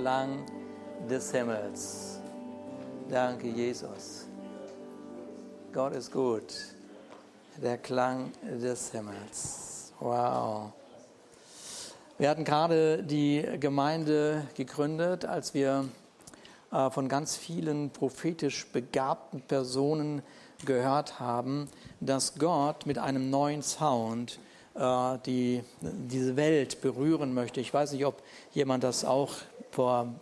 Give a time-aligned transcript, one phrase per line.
[0.00, 0.46] Klang
[1.10, 2.20] des Himmels.
[3.10, 4.24] Danke, Jesus.
[5.74, 6.54] Gott ist gut.
[7.62, 9.92] Der Klang des Himmels.
[10.00, 10.72] Wow.
[12.16, 15.84] Wir hatten gerade die Gemeinde gegründet, als wir
[16.72, 20.22] äh, von ganz vielen prophetisch begabten Personen
[20.64, 21.68] gehört haben,
[22.00, 24.38] dass Gott mit einem neuen Sound
[24.76, 27.60] äh, die, diese Welt berühren möchte.
[27.60, 28.22] Ich weiß nicht, ob
[28.54, 29.34] jemand das auch
[29.70, 30.14] vor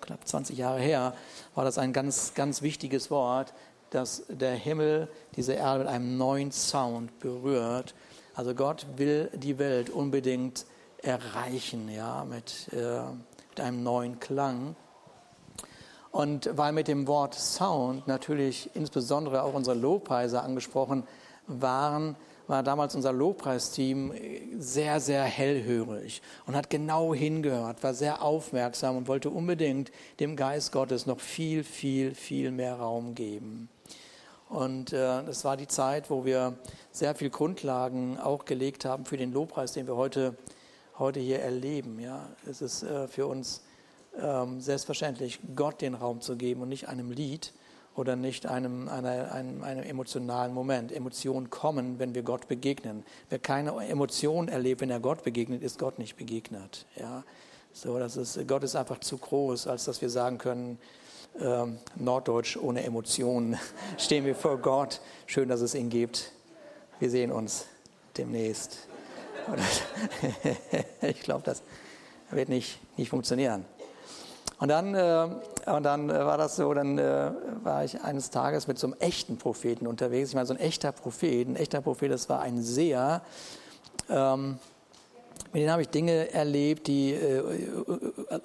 [0.00, 1.14] knapp 20 Jahre her,
[1.54, 3.52] war das ein ganz, ganz wichtiges Wort,
[3.90, 7.94] dass der Himmel diese Erde mit einem neuen Sound berührt.
[8.34, 10.64] Also Gott will die Welt unbedingt
[11.02, 13.02] erreichen, ja, mit, äh,
[13.50, 14.76] mit einem neuen Klang.
[16.10, 21.04] Und weil mit dem Wort Sound natürlich insbesondere auch unsere Lobpreise angesprochen
[21.46, 22.16] waren,
[22.50, 24.12] war damals unser Lobpreisteam
[24.58, 30.72] sehr, sehr hellhörig und hat genau hingehört, war sehr aufmerksam und wollte unbedingt dem Geist
[30.72, 33.68] Gottes noch viel, viel, viel mehr Raum geben.
[34.48, 36.58] Und äh, das war die Zeit, wo wir
[36.90, 40.36] sehr viel Grundlagen auch gelegt haben für den Lobpreis, den wir heute
[40.98, 41.98] heute hier erleben.
[41.98, 43.62] Ja, es ist äh, für uns
[44.20, 47.52] ähm, selbstverständlich, Gott den Raum zu geben und nicht einem Lied
[48.00, 50.90] oder nicht einem, einer, einem, einem emotionalen Moment.
[50.90, 53.04] Emotionen kommen, wenn wir Gott begegnen.
[53.28, 56.86] Wer keine Emotionen erlebt, wenn er Gott begegnet, ist Gott nicht begegnet.
[56.96, 57.24] Ja,
[57.74, 60.78] so, das ist, Gott ist einfach zu groß, als dass wir sagen können,
[61.38, 63.58] ähm, Norddeutsch ohne Emotionen
[63.98, 65.02] stehen wir vor Gott.
[65.26, 66.32] Schön, dass es ihn gibt.
[67.00, 67.66] Wir sehen uns
[68.16, 68.88] demnächst.
[71.02, 71.62] ich glaube, das
[72.30, 73.66] wird nicht, nicht funktionieren.
[74.60, 75.26] Und dann, äh,
[75.70, 78.96] und dann äh, war das so, dann äh, war ich eines Tages mit so einem
[79.00, 80.28] echten Propheten unterwegs.
[80.28, 83.22] Ich meine, so ein echter Prophet, ein echter Prophet, das war ein Seher.
[84.10, 84.58] Ähm,
[85.52, 87.42] mit denen habe ich Dinge erlebt, die äh,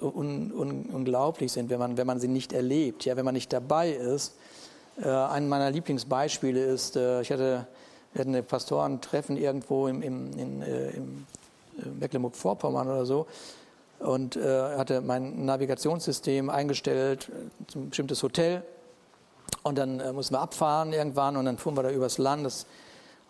[0.00, 3.52] un, un, unglaublich sind, wenn man, wenn man sie nicht erlebt, ja, wenn man nicht
[3.52, 4.36] dabei ist.
[5.00, 7.66] Äh, ein meiner Lieblingsbeispiele ist, äh, ich hatte
[8.14, 11.26] wir hatten ein Pastorentreffen irgendwo im, im, in, äh, im
[11.78, 13.26] äh, Mecklenburg-Vorpommern oder so
[13.98, 18.62] und äh, hatte mein Navigationssystem eingestellt, äh, ein bestimmtes Hotel.
[19.62, 22.44] Und dann äh, mussten wir abfahren irgendwann und dann fuhren wir da übers Land.
[22.44, 22.66] Das,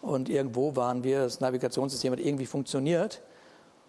[0.02, 3.22] und irgendwo waren wir, das Navigationssystem hat irgendwie funktioniert.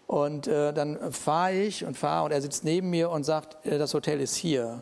[0.07, 3.77] Und äh, dann fahre ich und fahre und er sitzt neben mir und sagt, äh,
[3.77, 4.81] das Hotel ist hier.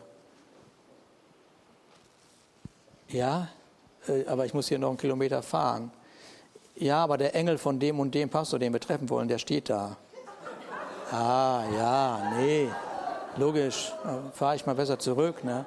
[3.08, 3.48] Ja,
[4.28, 5.90] aber ich muss hier noch einen Kilometer fahren
[6.76, 9.70] ja, aber der Engel von dem und dem Pastor, den wir treffen wollen, der steht
[9.70, 9.96] da.
[11.12, 12.68] Ah, ja, nee,
[13.36, 13.92] logisch,
[14.32, 15.44] fahre ich mal besser zurück.
[15.44, 15.64] Ne?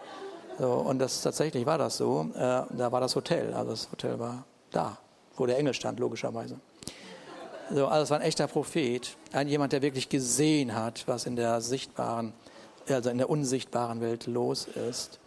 [0.60, 2.30] So, und das tatsächlich war das so.
[2.36, 4.98] Äh, da war das Hotel, also das Hotel war da,
[5.38, 6.60] wo der Engel stand, logischerweise.
[7.72, 11.38] So, also es war ein echter Prophet, ein jemand, der wirklich gesehen hat, was in
[11.38, 12.34] der sichtbaren,
[12.90, 15.20] also in der unsichtbaren Welt los ist.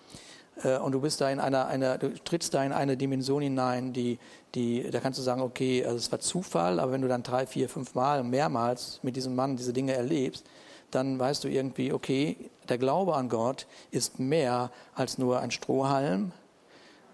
[0.63, 3.93] Äh, und du bist da in einer, einer, du trittst da in eine Dimension hinein,
[3.93, 4.19] die,
[4.55, 7.47] die, da kannst du sagen, okay, also es war Zufall, aber wenn du dann drei,
[7.47, 10.45] vier, fünf Mal, mehrmals mit diesem Mann diese Dinge erlebst,
[10.91, 12.37] dann weißt du irgendwie, okay,
[12.69, 16.33] der Glaube an Gott ist mehr als nur ein Strohhalm,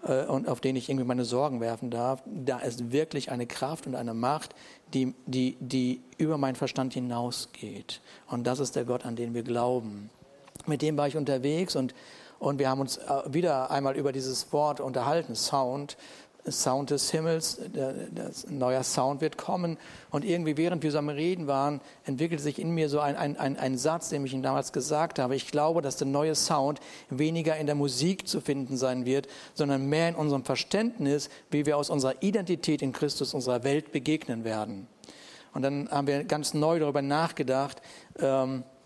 [0.03, 2.21] äh, und auf den ich irgendwie meine Sorgen werfen darf.
[2.25, 4.55] Da ist wirklich eine Kraft und eine Macht,
[4.93, 8.01] die, die, die über meinen Verstand hinausgeht.
[8.27, 10.09] Und das ist der Gott, an den wir glauben.
[10.65, 11.93] Mit dem war ich unterwegs und
[12.39, 15.97] und wir haben uns äh, wieder einmal über dieses Wort unterhalten, Sound,
[16.49, 19.77] Sound des Himmels, der, der, ein neuer Sound wird kommen.
[20.09, 23.37] Und irgendwie, während wir so am Reden waren, entwickelte sich in mir so ein, ein,
[23.37, 25.35] ein, ein Satz, den ich Ihnen damals gesagt habe.
[25.35, 26.79] Ich glaube, dass der neue Sound
[27.09, 31.77] weniger in der Musik zu finden sein wird, sondern mehr in unserem Verständnis, wie wir
[31.77, 34.87] aus unserer Identität in Christus unserer Welt begegnen werden.
[35.53, 37.81] Und dann haben wir ganz neu darüber nachgedacht,
[38.19, 38.78] ähm, äh,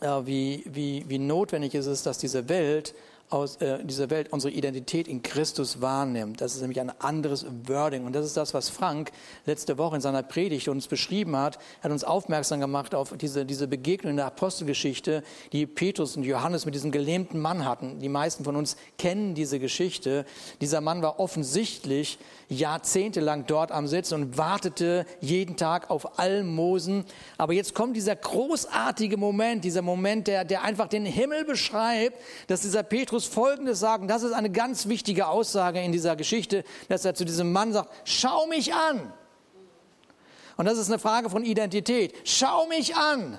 [0.00, 2.94] wie, wie, wie notwendig ist es, dass diese Welt
[3.30, 6.40] aus äh, dieser Welt unsere Identität in Christus wahrnimmt.
[6.40, 8.06] Das ist nämlich ein anderes Wording.
[8.06, 9.12] Und das ist das, was Frank
[9.44, 11.56] letzte Woche in seiner Predigt uns beschrieben hat.
[11.80, 16.24] Er hat uns aufmerksam gemacht auf diese, diese Begegnung in der Apostelgeschichte, die Petrus und
[16.24, 18.00] Johannes mit diesem gelähmten Mann hatten.
[18.00, 20.24] Die meisten von uns kennen diese Geschichte.
[20.60, 27.04] Dieser Mann war offensichtlich jahrzehntelang dort am Sitzen und wartete jeden Tag auf Almosen.
[27.36, 32.62] Aber jetzt kommt dieser großartige Moment, dieser Moment, der, der einfach den Himmel beschreibt, dass
[32.62, 34.08] dieser Petrus Folgendes sagen.
[34.08, 37.90] Das ist eine ganz wichtige Aussage in dieser Geschichte, dass er zu diesem Mann sagt,
[38.04, 39.12] schau mich an.
[40.56, 42.14] Und das ist eine Frage von Identität.
[42.24, 43.38] Schau mich an.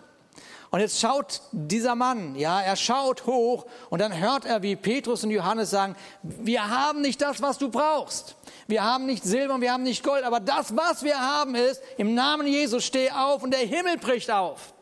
[0.71, 5.23] Und jetzt schaut dieser Mann, ja, er schaut hoch und dann hört er, wie Petrus
[5.23, 8.35] und Johannes sagen, wir haben nicht das, was du brauchst.
[8.67, 11.81] Wir haben nicht Silber und wir haben nicht Gold, aber das, was wir haben, ist,
[11.97, 14.73] im Namen Jesus steh auf und der Himmel bricht auf.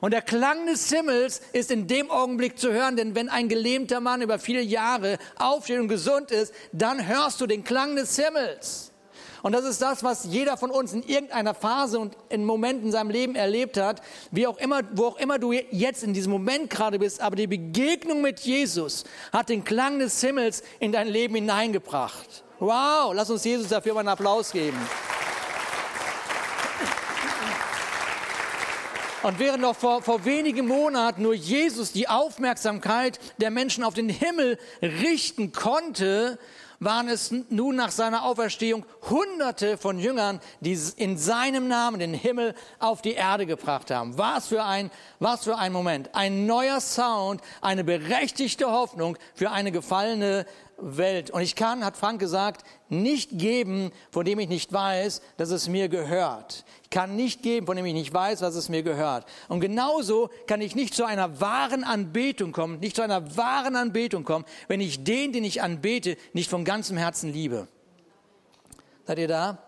[0.00, 4.00] Und der Klang des Himmels ist in dem Augenblick zu hören, denn wenn ein gelähmter
[4.00, 8.87] Mann über viele Jahre aufsteht und gesund ist, dann hörst du den Klang des Himmels.
[9.42, 12.92] Und das ist das, was jeder von uns in irgendeiner Phase und in Momenten in
[12.92, 16.70] seinem Leben erlebt hat, wie auch immer, wo auch immer du jetzt in diesem Moment
[16.70, 17.20] gerade bist.
[17.20, 22.44] Aber die Begegnung mit Jesus hat den Klang des Himmels in dein Leben hineingebracht.
[22.58, 24.78] Wow, lass uns Jesus dafür mal einen Applaus geben.
[29.22, 34.08] Und während noch vor, vor wenigen Monaten nur Jesus die Aufmerksamkeit der Menschen auf den
[34.08, 36.38] Himmel richten konnte,
[36.80, 42.54] waren es nun nach seiner Auferstehung Hunderte von Jüngern, die in seinem Namen den Himmel
[42.78, 44.16] auf die Erde gebracht haben.
[44.16, 46.14] Was für ein, was für ein Moment.
[46.14, 50.46] Ein neuer Sound, eine berechtigte Hoffnung für eine gefallene
[50.78, 51.30] Welt.
[51.30, 55.68] Und ich kann, hat Frank gesagt, nicht geben, von dem ich nicht weiß, dass es
[55.68, 56.64] mir gehört.
[56.84, 59.26] Ich kann nicht geben, von dem ich nicht weiß, was es mir gehört.
[59.48, 64.24] Und genauso kann ich nicht zu einer wahren Anbetung kommen, nicht zu einer wahren Anbetung
[64.24, 67.68] kommen, wenn ich den, den ich anbete, nicht von ganzem Herzen liebe.
[69.06, 69.58] Seid ihr da?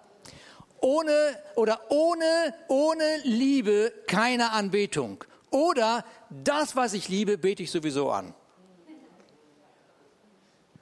[0.81, 1.13] Ohne
[1.57, 5.25] oder ohne, ohne Liebe keine Anbetung.
[5.51, 8.35] Oder das, was ich liebe, bete ich sowieso an.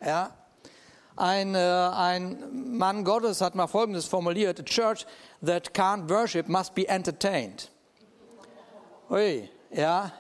[0.05, 0.35] Ja?
[1.17, 5.05] Ein, äh, ein Mann Gottes hat mal Folgendes formuliert: A church
[5.45, 7.71] that can't worship must be entertained.
[9.11, 10.13] Ui, ja.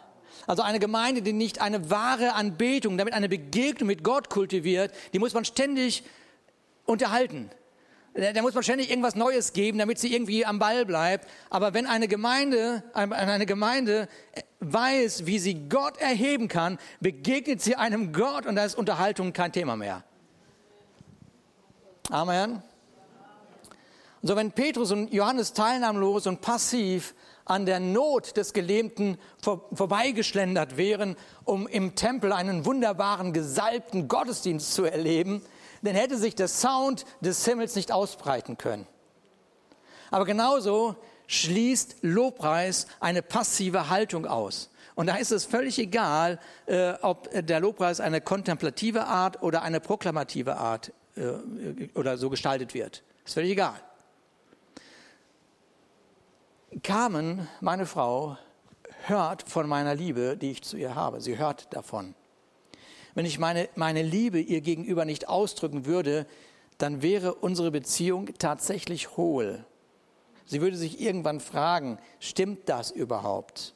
[0.46, 5.18] Also eine Gemeinde, die nicht eine wahre Anbetung, damit eine Begegnung mit Gott kultiviert, die
[5.18, 6.04] muss man ständig
[6.84, 7.50] unterhalten.
[8.20, 11.28] Da muss man ständig irgendwas Neues geben, damit sie irgendwie am Ball bleibt.
[11.50, 14.08] Aber wenn eine Gemeinde, eine Gemeinde
[14.58, 19.52] weiß, wie sie Gott erheben kann, begegnet sie einem Gott und da ist Unterhaltung kein
[19.52, 20.02] Thema mehr.
[22.10, 22.60] Amen.
[24.22, 30.76] So wenn Petrus und Johannes teilnahmlos und passiv an der Not des Gelähmten vor, vorbeigeschlendert
[30.76, 35.40] wären, um im Tempel einen wunderbaren, gesalbten Gottesdienst zu erleben,
[35.82, 38.86] dann hätte sich der Sound des Himmels nicht ausbreiten können.
[40.10, 40.96] Aber genauso
[41.26, 44.70] schließt Lobpreis eine passive Haltung aus.
[44.94, 49.78] Und da ist es völlig egal, äh, ob der Lobpreis eine kontemplative Art oder eine
[49.78, 53.04] proklamative Art äh, oder so gestaltet wird.
[53.24, 53.80] Ist völlig egal.
[56.82, 58.36] Carmen, meine Frau,
[59.06, 61.20] hört von meiner Liebe, die ich zu ihr habe.
[61.20, 62.14] Sie hört davon.
[63.18, 66.24] Wenn ich meine, meine Liebe ihr gegenüber nicht ausdrücken würde,
[66.78, 69.64] dann wäre unsere Beziehung tatsächlich hohl.
[70.46, 73.74] Sie würde sich irgendwann fragen, stimmt das überhaupt?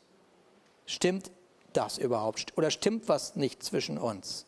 [0.86, 1.32] Stimmt
[1.72, 2.56] das überhaupt?
[2.56, 4.46] Oder stimmt was nicht zwischen uns?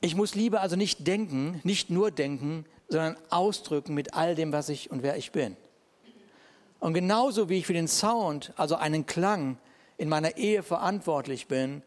[0.00, 4.70] Ich muss Liebe also nicht denken, nicht nur denken, sondern ausdrücken mit all dem, was
[4.70, 5.54] ich und wer ich bin.
[6.80, 9.58] Und genauso wie ich für den Sound, also einen Klang,
[9.96, 11.82] in meiner Ehe verantwortlich bin,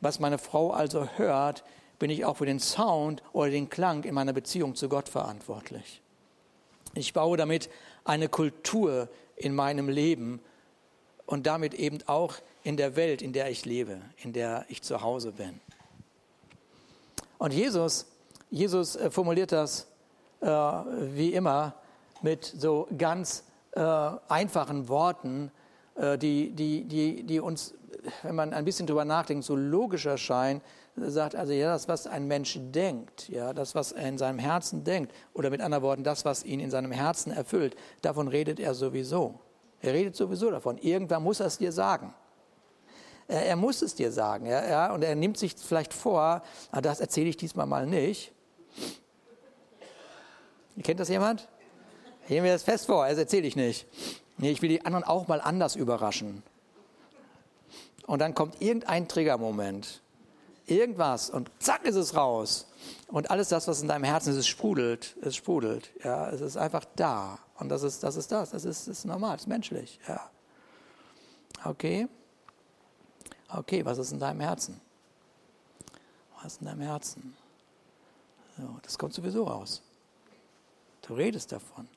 [0.00, 1.64] was meine Frau also hört,
[1.98, 6.00] bin ich auch für den Sound oder den Klang in meiner Beziehung zu Gott verantwortlich.
[6.94, 7.68] Ich baue damit
[8.04, 10.40] eine Kultur in meinem Leben
[11.26, 15.02] und damit eben auch in der Welt, in der ich lebe, in der ich zu
[15.02, 15.60] Hause bin.
[17.38, 18.06] Und Jesus,
[18.50, 19.86] Jesus äh, formuliert das
[20.40, 21.74] äh, wie immer
[22.22, 23.80] mit so ganz äh,
[24.28, 25.52] einfachen Worten,
[26.18, 27.74] die, die, die, die uns,
[28.22, 30.60] wenn man ein bisschen drüber nachdenkt, so logisch erscheinen,
[30.96, 34.84] sagt also, ja, das, was ein Mensch denkt, ja, das, was er in seinem Herzen
[34.84, 38.74] denkt, oder mit anderen Worten, das, was ihn in seinem Herzen erfüllt, davon redet er
[38.74, 39.40] sowieso.
[39.80, 40.78] Er redet sowieso davon.
[40.78, 42.12] Irgendwann muss er es dir sagen.
[43.28, 46.80] Er, er muss es dir sagen, ja, ja, und er nimmt sich vielleicht vor, ah,
[46.80, 48.32] das erzähle ich diesmal mal nicht.
[50.82, 51.48] Kennt das jemand?
[52.24, 53.86] Ich nehme mir das fest vor, das erzähle ich nicht.
[54.38, 56.42] Nee, ich will die anderen auch mal anders überraschen.
[58.06, 60.00] Und dann kommt irgendein Triggermoment.
[60.66, 62.66] Irgendwas und zack ist es raus.
[63.08, 65.16] Und alles das, was in deinem Herzen ist, es sprudelt.
[65.22, 65.90] Es sprudelt.
[66.04, 67.38] Ja, es ist einfach da.
[67.58, 68.16] Und das ist das.
[68.16, 68.50] Ist das.
[68.50, 69.98] das, ist, ist normal, das ist menschlich.
[70.06, 70.30] Ja.
[71.64, 72.06] Okay.
[73.48, 74.80] Okay, was ist in deinem Herzen?
[76.36, 77.36] Was ist in deinem Herzen?
[78.56, 79.82] So, das kommt sowieso raus.
[81.02, 81.88] Du redest davon.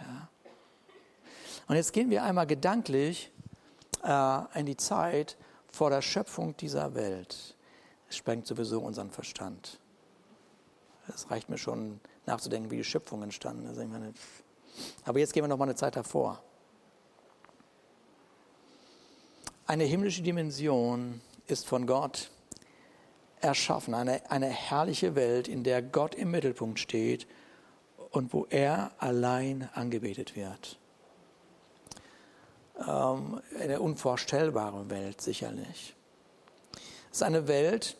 [0.00, 0.28] Ja.
[1.68, 3.32] Und jetzt gehen wir einmal gedanklich
[4.04, 5.36] äh, in die Zeit
[5.68, 7.56] vor der Schöpfung dieser Welt.
[8.08, 9.80] Es sprengt sowieso unseren Verstand.
[11.08, 13.78] Es reicht mir schon nachzudenken, wie die Schöpfung entstanden ist.
[13.78, 14.12] Meine,
[15.04, 16.42] aber jetzt gehen wir noch mal eine Zeit davor.
[19.66, 22.30] Eine himmlische Dimension ist von Gott
[23.40, 27.26] erschaffen, eine, eine herrliche Welt, in der Gott im Mittelpunkt steht
[28.10, 30.78] und wo er allein angebetet wird.
[32.86, 35.94] Ähm, eine unvorstellbare Welt sicherlich.
[37.10, 37.96] Es ist eine Welt,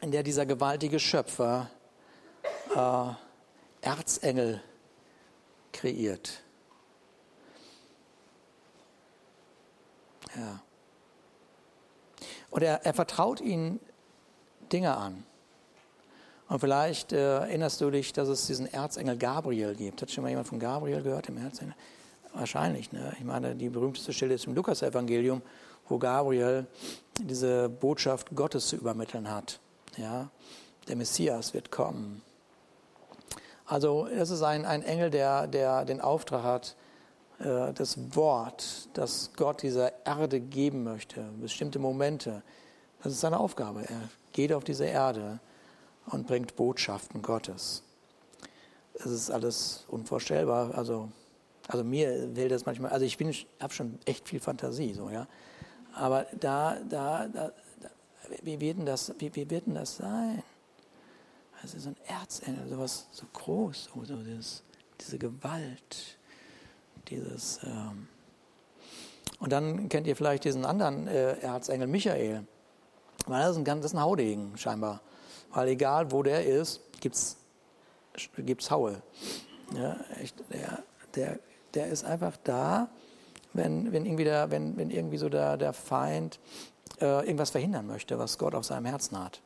[0.00, 1.70] in der dieser gewaltige Schöpfer
[2.74, 4.62] äh, Erzengel
[5.72, 6.42] kreiert.
[10.36, 10.60] Ja.
[12.50, 13.80] Und er, er vertraut ihnen
[14.72, 15.24] Dinge an.
[16.48, 20.02] Und vielleicht äh, erinnerst du dich, dass es diesen Erzengel Gabriel gibt.
[20.02, 21.74] Hat schon mal jemand von Gabriel gehört, dem Erzengel?
[22.34, 22.92] Wahrscheinlich.
[22.92, 23.12] Ne?
[23.18, 25.42] Ich meine, die berühmteste Stelle ist im Lukas-Evangelium,
[25.88, 26.66] wo Gabriel
[27.18, 29.58] diese Botschaft Gottes zu übermitteln hat.
[29.96, 30.30] Ja?
[30.88, 32.22] Der Messias wird kommen.
[33.66, 36.76] Also es ist ein, ein Engel, der, der den Auftrag hat,
[37.38, 42.42] äh, das Wort, das Gott dieser Erde geben möchte, bestimmte Momente.
[43.02, 43.82] Das ist seine Aufgabe.
[43.82, 45.40] Er geht auf diese Erde
[46.06, 47.82] und bringt Botschaften Gottes.
[48.94, 50.74] Es ist alles unvorstellbar.
[50.74, 51.08] Also,
[51.70, 53.16] also mir will das manchmal, also ich
[53.60, 55.26] habe schon echt viel Fantasie, so, ja.
[55.94, 57.90] Aber da, da, da, da
[58.42, 60.42] wie, wird denn das, wie, wie wird denn das sein?
[61.62, 64.62] Also so ein Erzengel, sowas so groß, so, so dieses,
[65.00, 66.18] diese Gewalt,
[67.08, 67.60] dieses.
[67.64, 68.08] Ähm
[69.38, 72.46] und dann kennt ihr vielleicht diesen anderen äh, Erzengel Michael.
[73.26, 75.00] Weil das ist ein, das ist ein Haudegen scheinbar.
[75.52, 77.36] Weil egal wo der ist, gibt's
[78.36, 79.02] gibt's Haue.
[79.74, 80.82] Ja, echt, der,
[81.14, 81.38] der,
[81.74, 82.88] der ist einfach da,
[83.52, 86.38] wenn, wenn, irgendwie, der, wenn, wenn irgendwie so der, der Feind
[87.00, 89.40] äh, irgendwas verhindern möchte, was Gott auf seinem Herzen hat.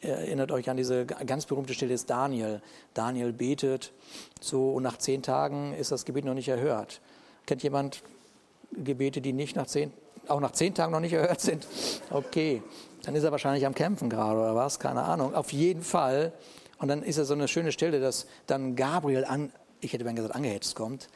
[0.00, 2.60] Erinnert euch an diese ganz berühmte Stelle des Daniel.
[2.94, 3.92] Daniel betet
[4.40, 7.00] so und nach zehn Tagen ist das Gebet noch nicht erhört.
[7.46, 8.02] Kennt jemand
[8.72, 9.92] Gebete, die nicht nach zehn,
[10.28, 11.66] auch nach zehn Tagen noch nicht erhört sind?
[12.10, 12.62] Okay,
[13.02, 15.34] dann ist er wahrscheinlich am Kämpfen gerade oder was, keine Ahnung.
[15.34, 16.32] Auf jeden Fall.
[16.78, 20.14] Und dann ist er so eine schöne Stelle, dass dann Gabriel an, ich hätte mal
[20.14, 21.08] gesagt, angehetzt kommt.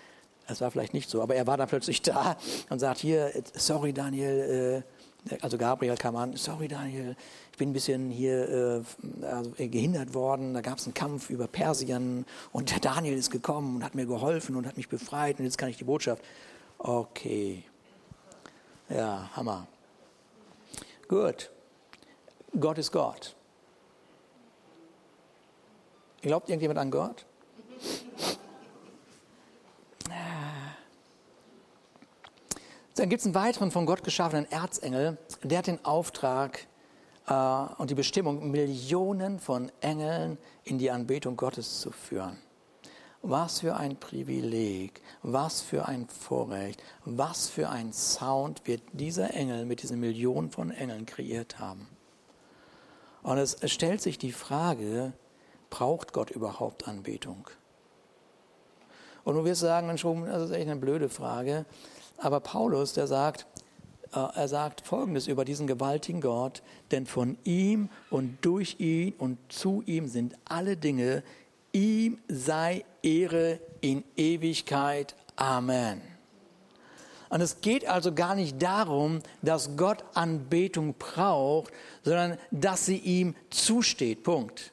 [0.48, 2.36] Das war vielleicht nicht so, aber er war dann plötzlich da
[2.68, 4.84] und sagt, hier, sorry Daniel,
[5.30, 7.16] äh, also Gabriel kam an, sorry Daniel,
[7.52, 8.82] ich bin ein bisschen hier
[9.20, 13.30] äh, also gehindert worden, da gab es einen Kampf über Persien und der Daniel ist
[13.30, 16.22] gekommen und hat mir geholfen und hat mich befreit und jetzt kann ich die Botschaft.
[16.78, 17.64] Okay.
[18.88, 19.68] Ja, Hammer.
[21.08, 21.50] Gut.
[22.58, 23.34] Gott ist Gott.
[26.20, 27.24] Glaubt irgendjemand an Gott?
[32.94, 36.66] Dann gibt es einen weiteren von Gott geschaffenen Erzengel, der hat den Auftrag
[37.26, 37.34] äh,
[37.78, 42.38] und die Bestimmung, Millionen von Engeln in die Anbetung Gottes zu führen.
[43.22, 49.64] Was für ein Privileg, was für ein Vorrecht, was für ein Sound wird dieser Engel
[49.64, 51.88] mit diesen Millionen von Engeln kreiert haben.
[53.22, 55.12] Und es, es stellt sich die Frage,
[55.70, 57.48] braucht Gott überhaupt Anbetung?
[59.24, 61.64] Und du wirst sagen, das ist echt eine blöde Frage.
[62.18, 63.46] Aber Paulus, der sagt,
[64.12, 69.38] äh, er sagt Folgendes über diesen gewaltigen Gott, denn von ihm und durch ihn und
[69.48, 71.22] zu ihm sind alle Dinge,
[71.72, 75.14] ihm sei Ehre in Ewigkeit.
[75.36, 76.00] Amen.
[77.30, 83.34] Und es geht also gar nicht darum, dass Gott Anbetung braucht, sondern dass sie ihm
[83.48, 84.22] zusteht.
[84.22, 84.72] Punkt.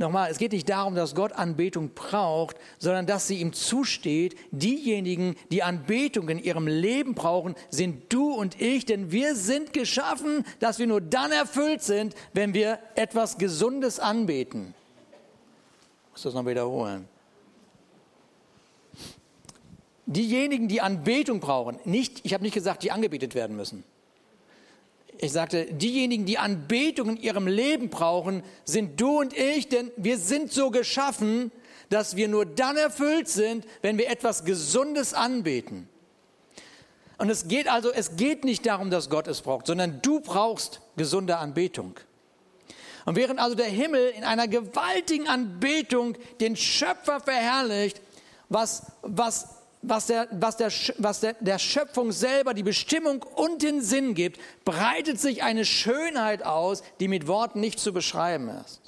[0.00, 4.36] Nochmal, es geht nicht darum, dass Gott Anbetung braucht, sondern dass sie ihm zusteht.
[4.52, 10.44] Diejenigen, die Anbetung in ihrem Leben brauchen, sind du und ich, denn wir sind geschaffen,
[10.60, 14.72] dass wir nur dann erfüllt sind, wenn wir etwas Gesundes anbeten.
[16.06, 17.08] Ich muss das noch wiederholen.
[20.06, 23.82] Diejenigen, die Anbetung brauchen, nicht, ich habe nicht gesagt, die angebetet werden müssen.
[25.20, 30.16] Ich sagte, diejenigen, die Anbetung in ihrem Leben brauchen, sind du und ich, denn wir
[30.16, 31.50] sind so geschaffen,
[31.90, 35.88] dass wir nur dann erfüllt sind, wenn wir etwas Gesundes anbeten.
[37.18, 40.80] Und es geht also, es geht nicht darum, dass Gott es braucht, sondern du brauchst
[40.96, 41.94] gesunde Anbetung.
[43.04, 48.00] Und während also der Himmel in einer gewaltigen Anbetung den Schöpfer verherrlicht,
[48.48, 53.80] was, was was, der, was, der, was der, der Schöpfung selber die Bestimmung und den
[53.80, 58.80] Sinn gibt, breitet sich eine Schönheit aus, die mit Worten nicht zu beschreiben ist.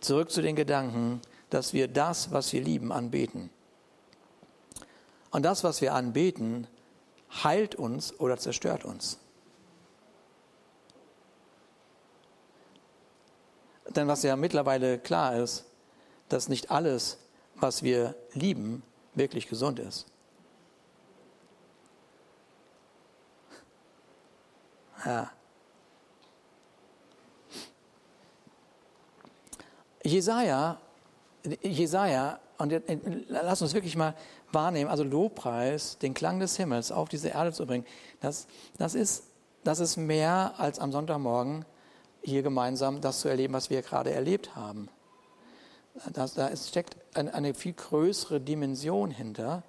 [0.00, 1.20] Zurück zu den Gedanken,
[1.50, 3.50] dass wir das, was wir lieben, anbeten.
[5.30, 6.66] Und das, was wir anbeten,
[7.44, 9.18] heilt uns oder zerstört uns.
[13.88, 15.64] Denn was ja mittlerweile klar ist,
[16.30, 17.18] dass nicht alles,
[17.56, 18.82] was wir lieben,
[19.14, 20.06] wirklich gesund ist.
[25.04, 25.30] Ja.
[30.02, 30.80] Jesaja,
[31.62, 32.82] Jesaja und
[33.28, 34.14] lass uns wirklich mal
[34.52, 37.86] wahrnehmen, also Lobpreis, den Klang des Himmels auf diese Erde zu bringen,
[38.20, 38.46] das,
[38.76, 39.24] das, ist,
[39.64, 41.64] das ist mehr als am Sonntagmorgen
[42.22, 44.88] hier gemeinsam das zu erleben, was wir gerade erlebt haben.
[46.12, 49.62] Das, da steckt eine, eine viel größere Dimension hinter,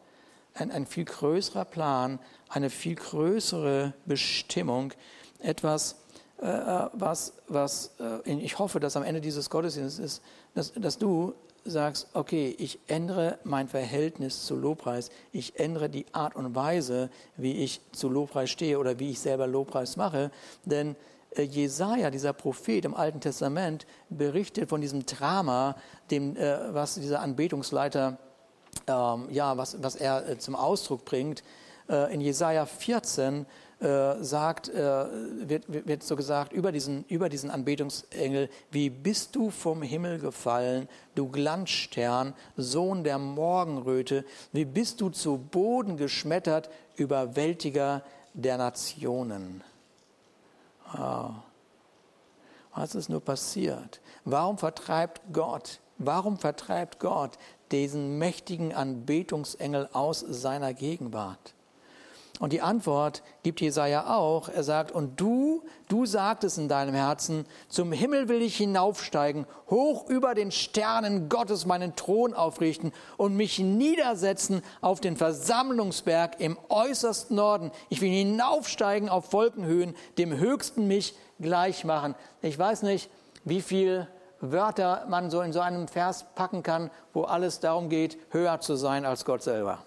[0.53, 4.93] ein, ein viel größerer Plan, eine viel größere Bestimmung,
[5.39, 5.95] etwas,
[6.39, 6.45] äh,
[6.93, 10.23] was, was äh, ich hoffe, dass am Ende dieses Gottesdienstes ist,
[10.53, 16.35] dass, dass du sagst, okay, ich ändere mein Verhältnis zu Lobpreis, ich ändere die Art
[16.35, 20.31] und Weise, wie ich zu Lobpreis stehe oder wie ich selber Lobpreis mache,
[20.65, 20.95] denn äh,
[21.38, 25.75] Jesaja, dieser Prophet im Alten Testament, berichtet von diesem Drama,
[26.09, 28.17] dem, äh, was dieser Anbetungsleiter,
[28.88, 31.43] ähm, ja, was, was er äh, zum Ausdruck bringt.
[31.89, 33.45] Äh, in Jesaja 14
[33.79, 35.05] äh, sagt, äh,
[35.47, 40.88] wird, wird so gesagt über diesen, über diesen Anbetungsengel, wie bist du vom Himmel gefallen,
[41.15, 49.63] du Glanzstern, Sohn der Morgenröte, wie bist du zu Boden geschmettert, Überwältiger der Nationen.
[50.98, 51.31] Oh.
[52.74, 54.01] Was ist nur passiert?
[54.24, 57.38] Warum vertreibt Gott, warum vertreibt Gott
[57.71, 61.53] diesen mächtigen Anbetungsengel aus seiner Gegenwart?
[62.41, 64.50] Und die Antwort gibt Jesaja auch.
[64.50, 70.10] Er sagt, und du, du sagtest in deinem Herzen, zum Himmel will ich hinaufsteigen, hoch
[70.10, 77.36] über den Sternen Gottes meinen Thron aufrichten und mich niedersetzen auf den Versammlungsberg im äußersten
[77.36, 77.69] Norden.
[77.89, 82.15] Ich will hinaufsteigen auf Wolkenhöhen, dem Höchsten mich gleich machen.
[82.41, 83.12] Ich weiß nicht,
[83.43, 84.07] wie viel
[84.39, 88.77] Wörter man so in so einem Vers packen kann, wo alles darum geht, höher zu
[88.77, 89.86] sein als Gott selber.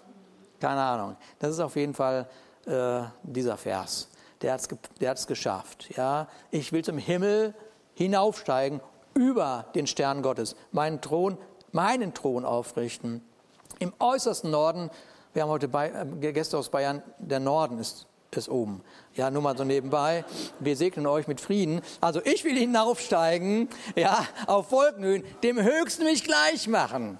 [0.61, 1.17] Keine Ahnung.
[1.39, 2.29] Das ist auf jeden Fall
[2.65, 4.09] äh, dieser Vers.
[4.41, 4.67] Der hat es
[4.99, 5.95] der hat's geschafft.
[5.95, 6.27] Ja?
[6.51, 7.53] Ich will zum Himmel
[7.93, 8.81] hinaufsteigen,
[9.15, 11.37] über den Stern Gottes, meinen Thron,
[11.71, 13.21] meinen Thron aufrichten.
[13.79, 14.89] Im äußersten Norden,
[15.33, 18.81] wir haben heute bei, äh, Gäste aus Bayern, der Norden ist, ist oben.
[19.13, 20.25] Ja, nur mal so nebenbei.
[20.59, 21.81] Wir segnen euch mit Frieden.
[22.01, 27.17] Also ich will hinaufsteigen, ja, auf Wolkenhöhen, dem Höchsten mich gleich machen.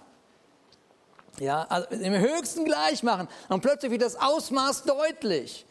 [1.39, 3.28] Ja, also im Höchsten gleich machen.
[3.50, 5.65] Und plötzlich wird das Ausmaß deutlich.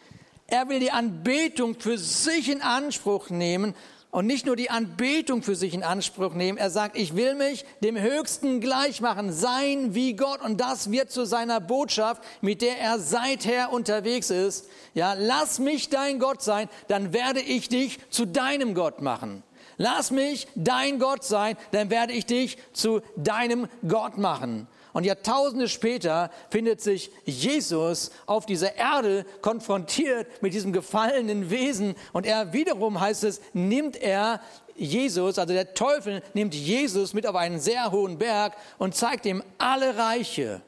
[0.46, 3.74] Er will die Anbetung für sich in Anspruch nehmen
[4.10, 6.58] und nicht nur die Anbetung für sich in Anspruch nehmen.
[6.58, 10.40] Er sagt, ich will mich dem Höchsten gleich machen, sein wie Gott.
[10.42, 14.68] Und das wird zu seiner Botschaft, mit der er seither unterwegs ist.
[14.92, 19.42] Ja, lass mich dein Gott sein, dann werde ich dich zu deinem Gott machen.
[19.78, 24.68] Lass mich dein Gott sein, dann werde ich dich zu deinem Gott machen.
[24.94, 31.96] Und Jahrtausende später findet sich Jesus auf dieser Erde konfrontiert mit diesem gefallenen Wesen.
[32.12, 34.40] Und er wiederum heißt es, nimmt er
[34.76, 39.42] Jesus, also der Teufel nimmt Jesus mit auf einen sehr hohen Berg und zeigt ihm
[39.58, 40.62] alle Reiche.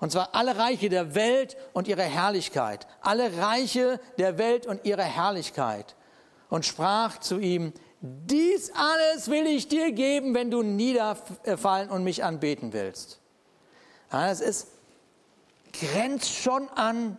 [0.00, 2.88] Und zwar alle Reiche der Welt und ihre Herrlichkeit.
[3.00, 5.94] Alle Reiche der Welt und ihre Herrlichkeit.
[6.50, 7.72] Und sprach zu ihm,
[8.26, 13.20] dies alles will ich dir geben, wenn du niederfallen und mich anbeten willst.
[14.10, 14.68] Das ist,
[15.72, 17.18] grenzt schon an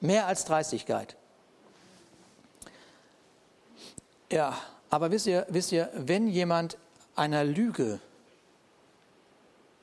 [0.00, 1.16] mehr als Dreistigkeit.
[4.30, 4.58] Ja,
[4.90, 6.76] aber wisst ihr, wisst ihr, wenn jemand
[7.14, 8.00] einer Lüge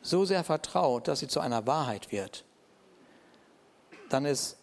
[0.02, 2.44] so sehr vertraut, dass sie zu einer Wahrheit wird,
[4.10, 4.58] dann ist,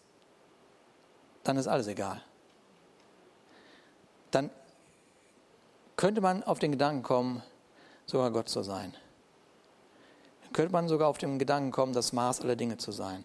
[1.45, 2.21] dann ist alles egal.
[4.31, 4.51] Dann
[5.99, 7.43] könnte man auf den Gedanken kommen,
[8.07, 8.95] sogar Gott zu sein.
[10.53, 13.25] könnte man sogar auf den Gedanken kommen, das Maß aller Dinge zu sein.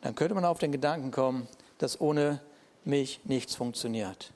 [0.00, 2.40] Dann könnte man auf den Gedanken kommen, dass ohne
[2.84, 4.32] mich nichts funktioniert.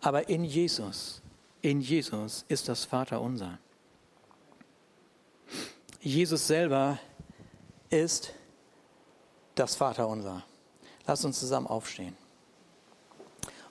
[0.00, 1.20] Aber in Jesus,
[1.60, 3.58] in Jesus ist das Vater unser.
[6.00, 6.98] Jesus selber
[7.90, 8.32] ist
[9.54, 10.42] das Vater unser.
[11.06, 12.23] Lass uns zusammen aufstehen.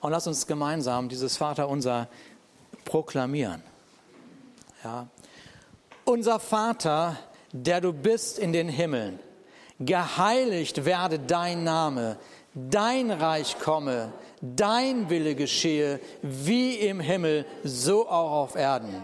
[0.03, 2.09] Und lass uns gemeinsam dieses Vaterunser
[2.83, 3.63] proklamieren.
[4.83, 5.07] Ja.
[6.03, 7.15] Unser Vater,
[7.53, 9.17] der du bist in den Himmeln,
[9.79, 12.17] geheiligt werde dein Name,
[12.53, 14.11] dein Reich komme,
[14.41, 19.03] dein Wille geschehe, wie im Himmel, so auch auf Erden.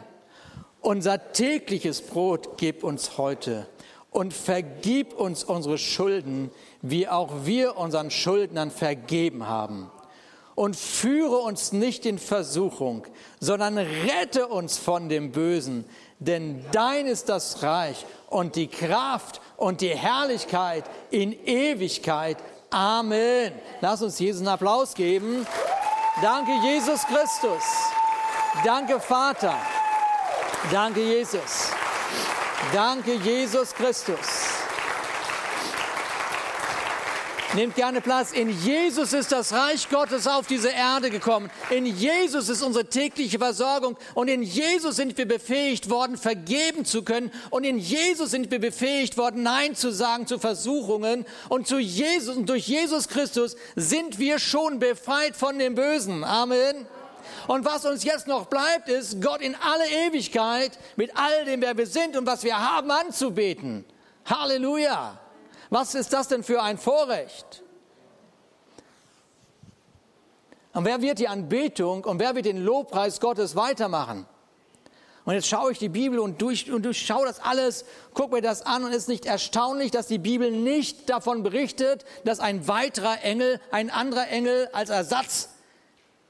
[0.81, 3.67] Unser tägliches Brot gib uns heute
[4.11, 9.89] und vergib uns unsere Schulden, wie auch wir unseren Schuldnern vergeben haben
[10.59, 13.07] und führe uns nicht in Versuchung,
[13.39, 15.85] sondern rette uns von dem Bösen,
[16.19, 22.35] denn dein ist das Reich und die Kraft und die Herrlichkeit in Ewigkeit.
[22.71, 23.53] Amen.
[23.79, 25.47] Lass uns Jesus einen Applaus geben.
[26.21, 27.63] Danke, Jesus Christus.
[28.65, 29.55] Danke, Vater.
[30.73, 31.69] Danke, Jesus.
[32.73, 34.48] Danke, Jesus Christus.
[37.55, 38.31] Nehmt gerne Platz.
[38.31, 41.49] In Jesus ist das Reich Gottes auf diese Erde gekommen.
[41.71, 43.97] In Jesus ist unsere tägliche Versorgung.
[44.13, 47.31] Und in Jesus sind wir befähigt worden, vergeben zu können.
[47.49, 51.25] Und in Jesus sind wir befähigt worden, Nein zu sagen zu Versuchungen.
[51.49, 56.23] Und zu Jesus, und durch Jesus Christus sind wir schon befreit von dem Bösen.
[56.23, 56.85] Amen.
[57.47, 61.75] Und was uns jetzt noch bleibt, ist, Gott in alle Ewigkeit mit all dem, wer
[61.75, 63.85] wir sind und was wir haben, anzubeten.
[64.25, 65.19] Halleluja.
[65.69, 67.63] Was ist das denn für ein Vorrecht?
[70.73, 74.25] Und wer wird die Anbetung und wer wird den Lobpreis Gottes weitermachen?
[75.25, 78.63] Und jetzt schaue ich die Bibel und, durch, und durchschaue das alles, gucke mir das
[78.65, 83.59] an und ist nicht erstaunlich, dass die Bibel nicht davon berichtet, dass ein weiterer Engel,
[83.69, 85.49] ein anderer Engel als Ersatz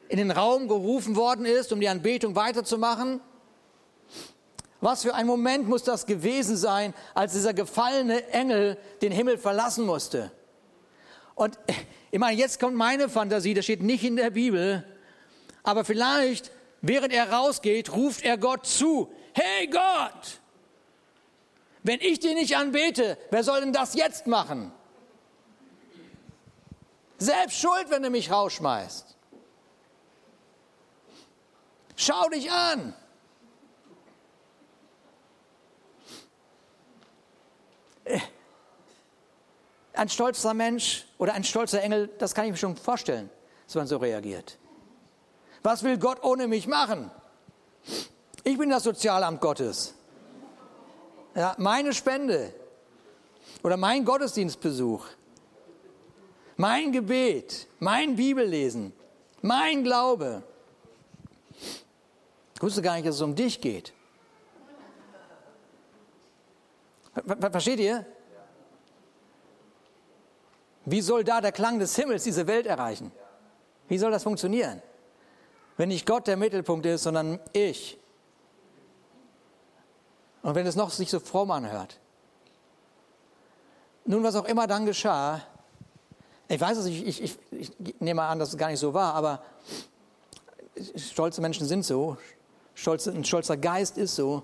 [0.09, 3.21] in den Raum gerufen worden ist, um die Anbetung weiterzumachen.
[4.81, 9.85] Was für ein Moment muss das gewesen sein, als dieser gefallene Engel den Himmel verlassen
[9.85, 10.31] musste.
[11.35, 11.59] Und
[12.11, 14.85] ich meine, jetzt kommt meine Fantasie, das steht nicht in der Bibel,
[15.63, 20.39] aber vielleicht, während er rausgeht, ruft er Gott zu, hey Gott,
[21.83, 24.71] wenn ich dich nicht anbete, wer soll denn das jetzt machen?
[27.17, 29.17] Selbst schuld, wenn du mich rausschmeißt.
[31.97, 32.93] Schau dich an.
[39.93, 43.29] Ein stolzer Mensch oder ein stolzer Engel, das kann ich mir schon vorstellen,
[43.65, 44.57] dass man so reagiert.
[45.63, 47.11] Was will Gott ohne mich machen?
[48.43, 49.93] Ich bin das Sozialamt Gottes.
[51.35, 52.53] Ja, meine Spende
[53.61, 55.05] oder mein Gottesdienstbesuch,
[56.55, 58.93] mein Gebet, mein Bibellesen,
[59.41, 60.43] mein Glaube.
[62.55, 63.93] Ich wusste gar nicht, dass es um dich geht.
[67.25, 68.05] Versteht ihr?
[70.85, 73.11] Wie soll da der Klang des Himmels diese Welt erreichen?
[73.87, 74.81] Wie soll das funktionieren?
[75.77, 77.97] Wenn nicht Gott der Mittelpunkt ist, sondern ich.
[80.41, 81.99] Und wenn es noch sich so fromm anhört.
[84.05, 85.41] Nun, was auch immer dann geschah,
[86.47, 89.13] ich weiß es, ich, ich, ich, ich nehme an, dass es gar nicht so war,
[89.13, 89.43] aber
[90.95, 92.17] stolze Menschen sind so,
[92.73, 94.43] stolze, ein stolzer Geist ist so.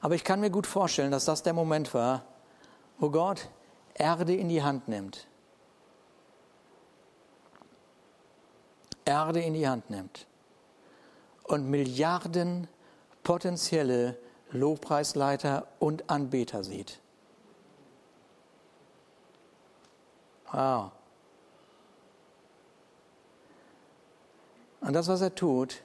[0.00, 2.24] Aber ich kann mir gut vorstellen, dass das der Moment war,
[2.98, 3.48] wo Gott
[3.94, 5.26] Erde in die Hand nimmt.
[9.04, 10.26] Erde in die Hand nimmt
[11.44, 12.68] und Milliarden
[13.22, 14.18] potenzielle
[14.50, 17.00] Lobpreisleiter und Anbeter sieht.
[20.52, 20.92] Wow.
[24.80, 25.82] Und das, was er tut,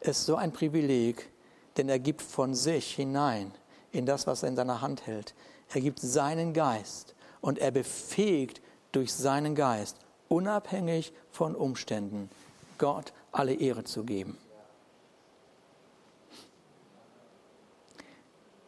[0.00, 1.30] ist so ein Privileg,
[1.78, 3.52] denn er gibt von sich hinein
[3.92, 5.34] in das, was er in seiner Hand hält.
[5.72, 8.60] Er gibt seinen Geist und er befähigt
[8.92, 9.96] durch seinen Geist,
[10.28, 12.28] unabhängig von Umständen,
[12.76, 14.36] Gott alle Ehre zu geben.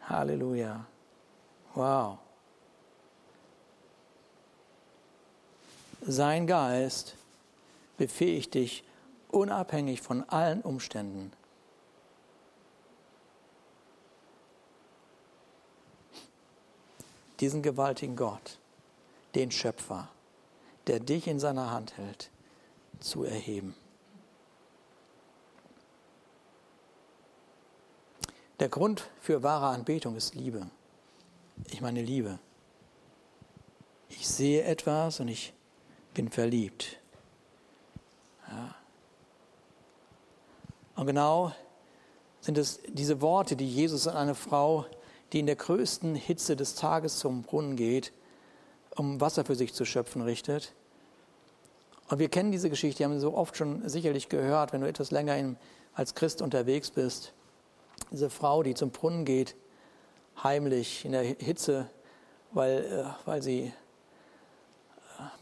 [0.02, 0.86] Halleluja.
[1.74, 2.18] Wow.
[6.02, 7.14] Sein Geist
[7.96, 8.84] befähigt dich
[9.30, 11.32] unabhängig von allen Umständen
[17.40, 18.58] diesen gewaltigen Gott,
[19.34, 20.08] den Schöpfer,
[20.86, 22.30] der dich in seiner Hand hält,
[23.00, 23.74] zu erheben.
[28.60, 30.68] Der Grund für wahre Anbetung ist Liebe.
[31.70, 32.38] Ich meine Liebe.
[34.10, 35.54] Ich sehe etwas und ich
[36.12, 36.98] bin verliebt.
[38.48, 38.74] Ja.
[40.96, 41.52] Und genau
[42.42, 44.84] sind es diese Worte, die Jesus an eine Frau
[45.32, 48.12] die in der größten Hitze des Tages zum Brunnen geht,
[48.96, 50.72] um Wasser für sich zu schöpfen, richtet.
[52.08, 54.88] Und wir kennen diese Geschichte, die haben wir so oft schon sicherlich gehört, wenn du
[54.88, 55.56] etwas länger
[55.94, 57.32] als Christ unterwegs bist.
[58.10, 59.54] Diese Frau, die zum Brunnen geht,
[60.42, 61.88] heimlich in der Hitze,
[62.52, 63.72] weil, äh, weil sie äh,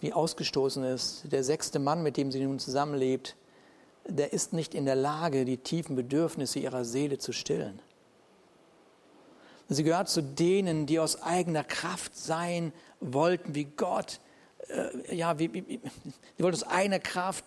[0.00, 1.32] wie ausgestoßen ist.
[1.32, 3.36] Der sechste Mann, mit dem sie nun zusammenlebt,
[4.06, 7.80] der ist nicht in der Lage, die tiefen Bedürfnisse ihrer Seele zu stillen.
[9.68, 14.18] Sie gehört zu denen, die aus eigener Kraft sein wollten, wie Gott.
[14.68, 15.80] Äh, ja, wie, wie,
[16.36, 17.44] sie wollten aus eigener Kraft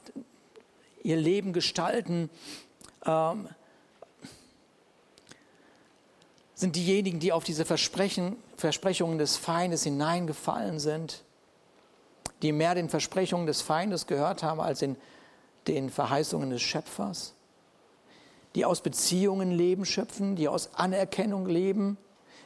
[1.04, 2.30] ihr Leben gestalten.
[3.06, 3.50] Ähm,
[6.54, 11.24] sind diejenigen, die auf diese Versprechen, Versprechungen des Feindes hineingefallen sind,
[12.44, 14.96] die mehr den Versprechungen des Feindes gehört haben als den,
[15.68, 17.34] den Verheißungen des Schöpfers,
[18.54, 21.98] die aus Beziehungen leben schöpfen, die aus Anerkennung leben,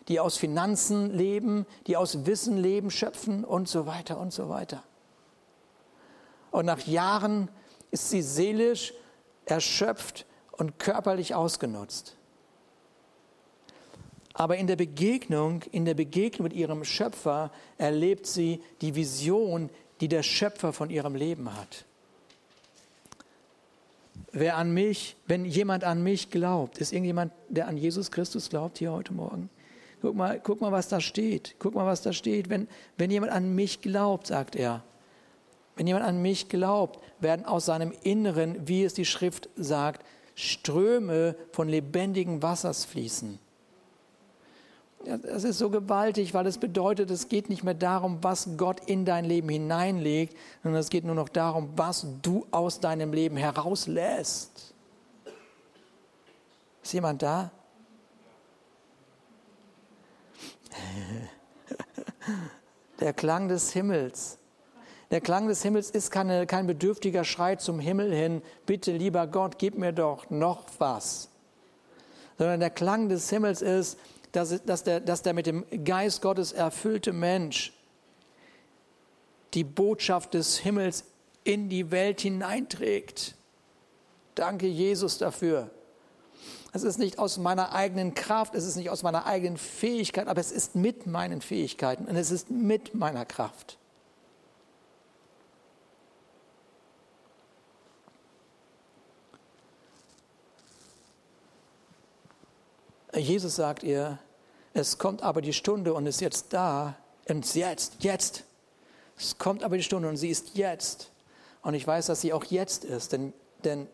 [0.07, 4.83] die aus Finanzen leben, die aus Wissen leben, schöpfen und so weiter und so weiter.
[6.51, 7.49] Und nach Jahren
[7.91, 8.93] ist sie seelisch
[9.45, 12.15] erschöpft und körperlich ausgenutzt.
[14.33, 19.69] Aber in der Begegnung, in der Begegnung mit ihrem Schöpfer erlebt sie die Vision,
[20.01, 21.85] die der Schöpfer von ihrem Leben hat.
[24.31, 28.77] Wer an mich, wenn jemand an mich glaubt, ist irgendjemand, der an Jesus Christus glaubt
[28.77, 29.49] hier heute Morgen?
[30.05, 31.55] Guck mal, guck mal, was da steht.
[31.57, 32.47] Guck mal, was da steht.
[32.47, 34.83] Wenn, wenn jemand an mich glaubt, sagt er,
[35.77, 41.35] wenn jemand an mich glaubt, werden aus seinem Inneren, wie es die Schrift sagt, Ströme
[41.53, 43.39] von lebendigen Wassers fließen.
[45.23, 49.05] Das ist so gewaltig, weil es bedeutet, es geht nicht mehr darum, was Gott in
[49.05, 54.71] dein Leben hineinlegt, sondern es geht nur noch darum, was du aus deinem Leben herauslässt.
[56.83, 57.49] Ist jemand da?
[62.99, 64.37] Der Klang des Himmels.
[65.11, 69.59] Der Klang des Himmels ist keine, kein bedürftiger Schrei zum Himmel hin, bitte lieber Gott,
[69.59, 71.29] gib mir doch noch was.
[72.37, 73.97] Sondern der Klang des Himmels ist,
[74.31, 77.73] dass, dass, der, dass der mit dem Geist Gottes erfüllte Mensch
[79.53, 81.05] die Botschaft des Himmels
[81.43, 83.35] in die Welt hineinträgt.
[84.33, 85.69] Danke Jesus dafür.
[86.75, 90.41] Es ist nicht aus meiner eigenen Kraft, es ist nicht aus meiner eigenen Fähigkeit, aber
[90.41, 93.77] es ist mit meinen Fähigkeiten und es ist mit meiner Kraft.
[103.15, 104.19] Jesus sagt ihr,
[104.73, 106.97] es kommt aber die Stunde und ist jetzt da,
[107.29, 108.43] und jetzt, jetzt.
[109.17, 111.09] Es kommt aber die Stunde und sie ist jetzt.
[111.61, 113.31] Und ich weiß, dass sie auch jetzt ist, denn,
[113.63, 113.87] denn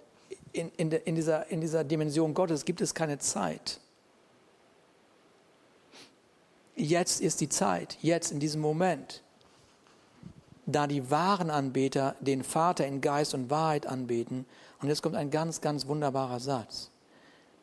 [0.54, 3.80] in, in, in, dieser, in dieser Dimension Gottes gibt es keine Zeit.
[6.76, 9.24] Jetzt ist die Zeit, jetzt in diesem Moment.
[10.66, 14.46] Da die wahren Anbeter den Vater in Geist und Wahrheit anbeten.
[14.82, 16.92] Und jetzt kommt ein ganz, ganz wunderbarer Satz.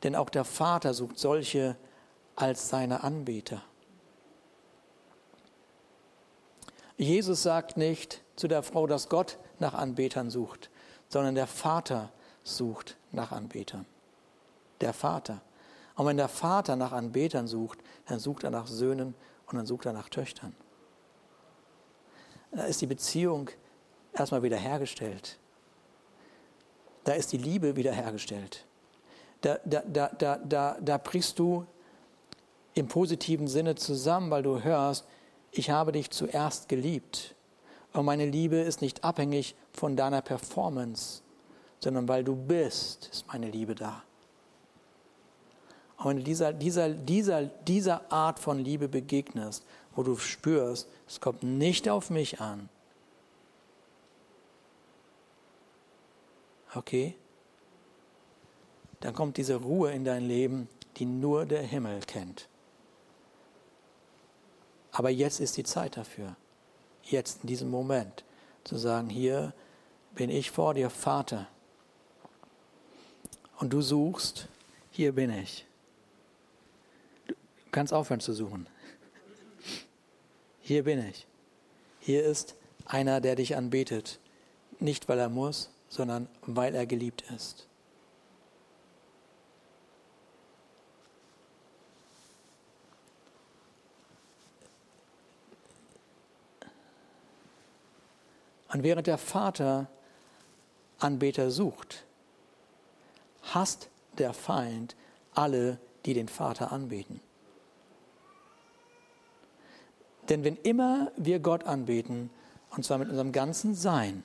[0.02, 1.76] Denn auch der Vater sucht solche
[2.36, 3.62] als seine Anbeter.
[6.96, 10.70] Jesus sagt nicht zu der Frau, dass Gott nach Anbetern sucht,
[11.08, 12.10] sondern der Vater
[12.56, 13.86] sucht nach Anbetern.
[14.80, 15.40] Der Vater.
[15.94, 19.14] Und wenn der Vater nach Anbetern sucht, dann sucht er nach Söhnen
[19.46, 20.54] und dann sucht er nach Töchtern.
[22.52, 23.50] Da ist die Beziehung
[24.12, 25.38] erstmal wiederhergestellt.
[27.04, 28.64] Da ist die Liebe wiederhergestellt
[29.40, 31.66] da, da, da, da, da, da brichst du
[32.74, 35.06] im positiven Sinne zusammen, weil du hörst,
[35.50, 37.34] ich habe dich zuerst geliebt.
[37.92, 41.22] Und meine Liebe ist nicht abhängig von deiner Performance,
[41.80, 44.02] sondern weil du bist, ist meine Liebe da.
[45.98, 49.64] Und wenn du dieser, dieser, dieser, dieser Art von Liebe begegnest,
[49.94, 52.68] wo du spürst, es kommt nicht auf mich an.
[56.74, 57.16] Okay?
[59.00, 62.48] dann kommt diese Ruhe in dein Leben, die nur der Himmel kennt.
[64.92, 66.34] Aber jetzt ist die Zeit dafür,
[67.04, 68.24] jetzt in diesem Moment
[68.64, 69.52] zu sagen, hier
[70.14, 71.46] bin ich vor dir, Vater.
[73.58, 74.48] Und du suchst,
[74.90, 75.66] hier bin ich.
[77.26, 77.34] Du
[77.72, 78.66] kannst aufhören zu suchen.
[80.60, 81.26] Hier bin ich.
[82.00, 82.54] Hier ist
[82.86, 84.20] einer, der dich anbetet.
[84.78, 87.66] Nicht weil er muss, sondern weil er geliebt ist.
[98.68, 99.88] Und während der Vater
[100.98, 102.04] Anbeter sucht,
[103.54, 104.96] hasst der Feind
[105.34, 107.20] alle, die den Vater anbeten.
[110.28, 112.30] Denn wenn immer wir Gott anbeten,
[112.70, 114.24] und zwar mit unserem ganzen Sein,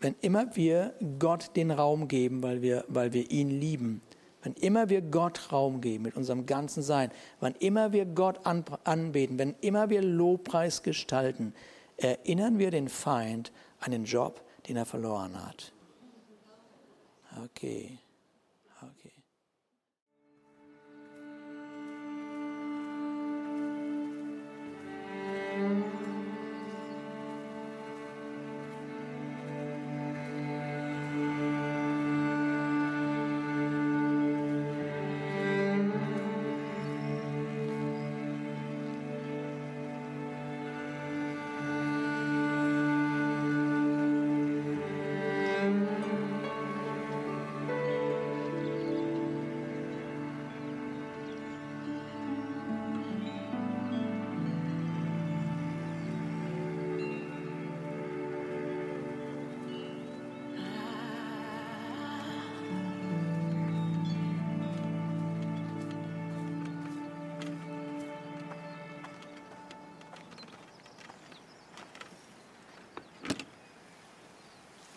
[0.00, 4.02] wenn immer wir Gott den Raum geben, weil wir, weil wir ihn lieben,
[4.42, 9.38] wenn immer wir Gott Raum geben mit unserem ganzen Sein, wann immer wir Gott anbeten,
[9.38, 11.54] wenn immer wir Lobpreis gestalten,
[11.98, 15.72] erinnern wir den Feind an den Job, den er verloren hat.
[17.38, 17.98] Okay.
[18.82, 19.12] Okay.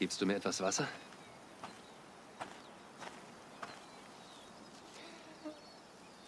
[0.04, 0.86] Gibst du mir etwas Wasser?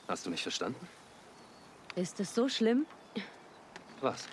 [0.08, 0.88] Hast du mich verstanden?
[1.96, 2.86] Ist es so schlimm?
[4.00, 4.30] Was?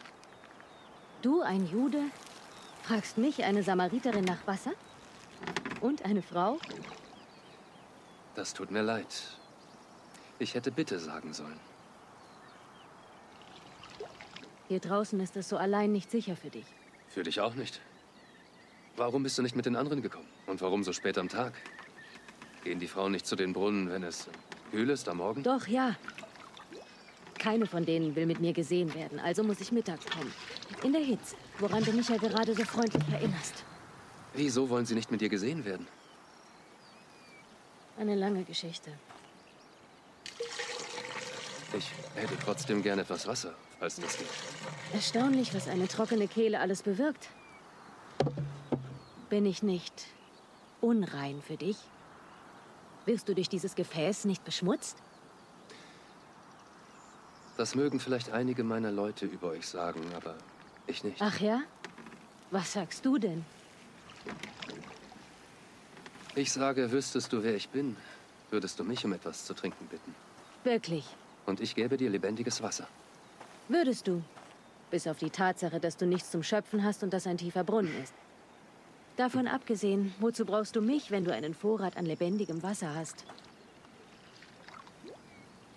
[1.23, 2.05] Du, ein Jude,
[2.85, 4.75] fragst mich, eine Samariterin, nach Wasser?
[5.81, 6.61] Und eine Frau?
[8.37, 9.13] Das tut mir leid.
[10.39, 11.59] Ich hätte bitte sagen sollen.
[14.69, 16.67] Hier draußen ist es so allein nicht sicher für dich.
[17.09, 17.81] Für dich auch nicht.
[18.97, 20.29] Warum bist du nicht mit den anderen gekommen?
[20.47, 21.55] Und warum so spät am Tag?
[22.63, 24.29] Gehen die Frauen nicht zu den Brunnen, wenn es
[24.71, 25.43] kühl ist am Morgen?
[25.43, 25.97] Doch, ja.
[27.39, 30.33] Keine von denen will mit mir gesehen werden, also muss ich mittags kommen.
[30.85, 33.65] In der Hitze, woran du mich ja gerade so freundlich erinnerst.
[34.35, 35.87] Wieso wollen sie nicht mit dir gesehen werden?
[37.99, 38.93] Eine lange Geschichte.
[41.77, 44.29] Ich hätte trotzdem gern etwas Wasser, falls das geht.
[44.93, 47.29] Erstaunlich, was eine trockene Kehle alles bewirkt.
[49.33, 50.09] Bin ich nicht
[50.83, 51.79] unrein für dich?
[53.07, 54.99] Wirst du durch dieses Gefäß nicht beschmutzt?
[57.57, 60.35] Das mögen vielleicht einige meiner Leute über euch sagen, aber
[60.87, 61.17] ich nicht.
[61.23, 61.63] Ach ja?
[62.51, 63.43] Was sagst du denn?
[66.35, 67.97] Ich sage, wüsstest du, wer ich bin,
[68.51, 70.15] würdest du mich um etwas zu trinken bitten.
[70.63, 71.07] Wirklich?
[71.47, 72.87] Und ich gäbe dir lebendiges Wasser.
[73.69, 74.23] Würdest du?
[74.91, 77.97] Bis auf die Tatsache, dass du nichts zum Schöpfen hast und das ein tiefer Brunnen
[78.03, 78.13] ist.
[79.23, 83.25] Davon abgesehen, wozu brauchst du mich, wenn du einen Vorrat an lebendigem Wasser hast?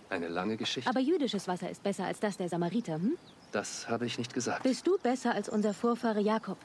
[0.09, 0.89] Eine lange Geschichte.
[0.89, 3.19] Aber jüdisches Wasser ist besser als das der Samariter, hm?
[3.51, 4.63] Das habe ich nicht gesagt.
[4.63, 6.57] Bist du besser als unser Vorfahre Jakob,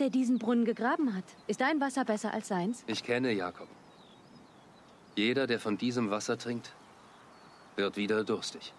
[0.00, 1.22] der diesen Brunnen gegraben hat?
[1.46, 2.82] Ist dein Wasser besser als seins?
[2.88, 3.68] Ich kenne Jakob.
[5.14, 6.72] Jeder, der von diesem Wasser trinkt,
[7.76, 8.72] wird wieder durstig.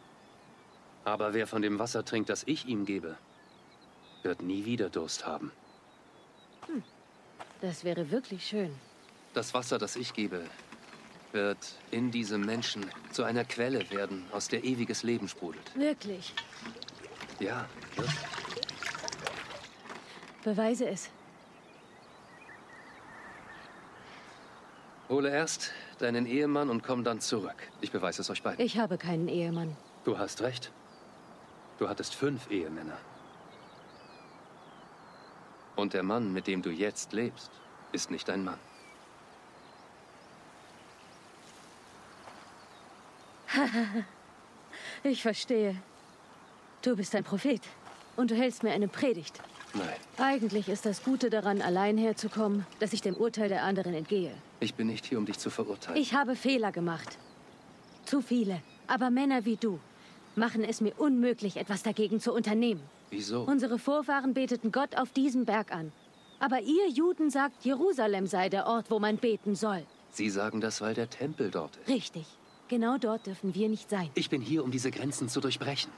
[1.06, 3.16] Aber wer von dem Wasser trinkt, das ich ihm gebe,
[4.24, 5.54] wird nie wieder Durst haben.
[6.66, 6.84] Hm.
[7.62, 8.74] Das wäre wirklich schön.
[9.34, 10.43] Das Wasser, das ich gebe,
[11.32, 11.58] wird
[11.91, 15.76] in diesem Menschen zu einer Quelle werden, aus der ewiges Leben sprudelt.
[15.76, 16.34] Wirklich?
[17.39, 18.15] Ja, wirklich.
[20.43, 21.10] Beweise es.
[25.10, 27.56] Hole erst deinen Ehemann und komm dann zurück.
[27.82, 28.63] Ich beweise es euch beiden.
[28.63, 29.76] Ich habe keinen Ehemann.
[30.04, 30.72] Du hast recht.
[31.80, 32.98] Du hattest fünf Ehemänner.
[35.78, 37.50] Und der Mann, mit dem du jetzt lebst,
[37.94, 38.60] ist nicht dein Mann.
[45.04, 45.78] ich verstehe.
[46.82, 47.62] Du bist ein Prophet
[48.18, 49.40] und du hältst mir eine Predigt.
[49.74, 49.88] Nein.
[50.18, 54.34] Eigentlich ist das Gute daran, allein herzukommen, dass ich dem Urteil der anderen entgehe.
[54.60, 56.02] Ich bin nicht hier, um dich zu verurteilen.
[56.02, 57.18] Ich habe Fehler gemacht.
[58.06, 58.62] Zu viele.
[58.88, 59.80] Aber Männer wie du
[60.38, 62.82] machen es mir unmöglich, etwas dagegen zu unternehmen.
[63.10, 63.41] Wieso?
[63.43, 65.91] Unsere Vorfahren beteten Gott auf diesem Berg an.
[66.39, 69.84] Aber ihr Juden sagt, Jerusalem sei der Ort, wo man beten soll.
[70.12, 71.89] Sie sagen das, weil der Tempel dort ist.
[71.89, 72.26] Richtig.
[72.67, 74.10] Genau dort dürfen wir nicht sein.
[74.13, 75.91] Ich bin hier, um diese Grenzen zu durchbrechen.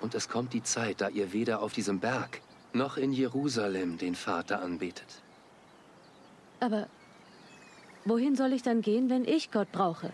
[0.00, 2.40] Und es kommt die Zeit, da ihr weder auf diesem Berg
[2.72, 5.22] noch in Jerusalem den Vater anbetet.
[6.58, 6.88] Aber
[8.04, 10.12] wohin soll ich dann gehen, wenn ich Gott brauche?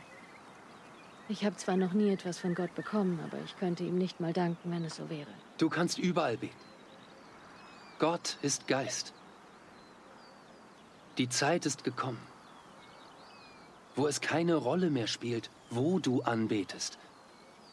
[1.29, 4.33] Ich habe zwar noch nie etwas von Gott bekommen, aber ich könnte ihm nicht mal
[4.33, 5.31] danken, wenn es so wäre.
[5.59, 6.55] Du kannst überall beten.
[7.99, 9.12] Gott ist Geist.
[11.19, 12.21] Die Zeit ist gekommen,
[13.97, 16.99] wo es keine Rolle mehr spielt, wo du anbetest.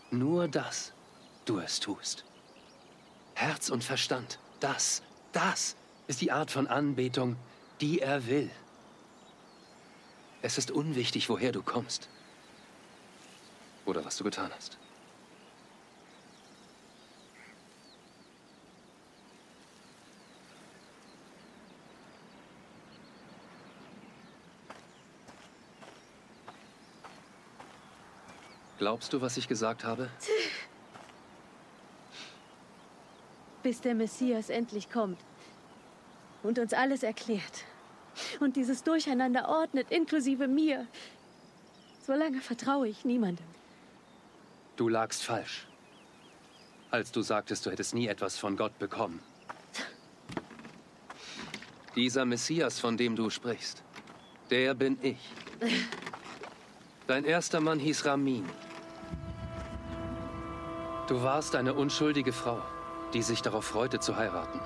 [0.09, 0.93] Nur das
[1.45, 2.23] du es tust.
[3.35, 5.75] Herz und Verstand, das, das
[6.07, 7.35] ist die Art von Anbetung,
[7.81, 8.49] die er will.
[10.41, 12.09] Es ist unwichtig, woher du kommst
[13.85, 14.77] oder was du getan hast.
[28.83, 30.09] Glaubst du, was ich gesagt habe?
[33.61, 35.19] Bis der Messias endlich kommt
[36.43, 37.63] und uns alles erklärt
[38.41, 40.85] und dieses Durcheinander ordnet, inklusive mir.
[42.05, 43.45] Solange vertraue ich niemandem.
[44.75, 45.67] Du lagst falsch,
[46.89, 49.19] als du sagtest, du hättest nie etwas von Gott bekommen.
[51.95, 53.83] Dieser Messias, von dem du sprichst,
[54.49, 55.19] der bin ich.
[57.05, 58.49] Dein erster Mann hieß Ramin.
[61.07, 62.59] Du warst eine unschuldige Frau,
[63.13, 64.59] die sich darauf freute zu heiraten.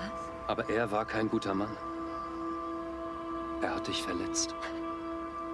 [0.46, 1.76] Aber er war kein guter Mann.
[3.60, 4.54] Er hat dich verletzt.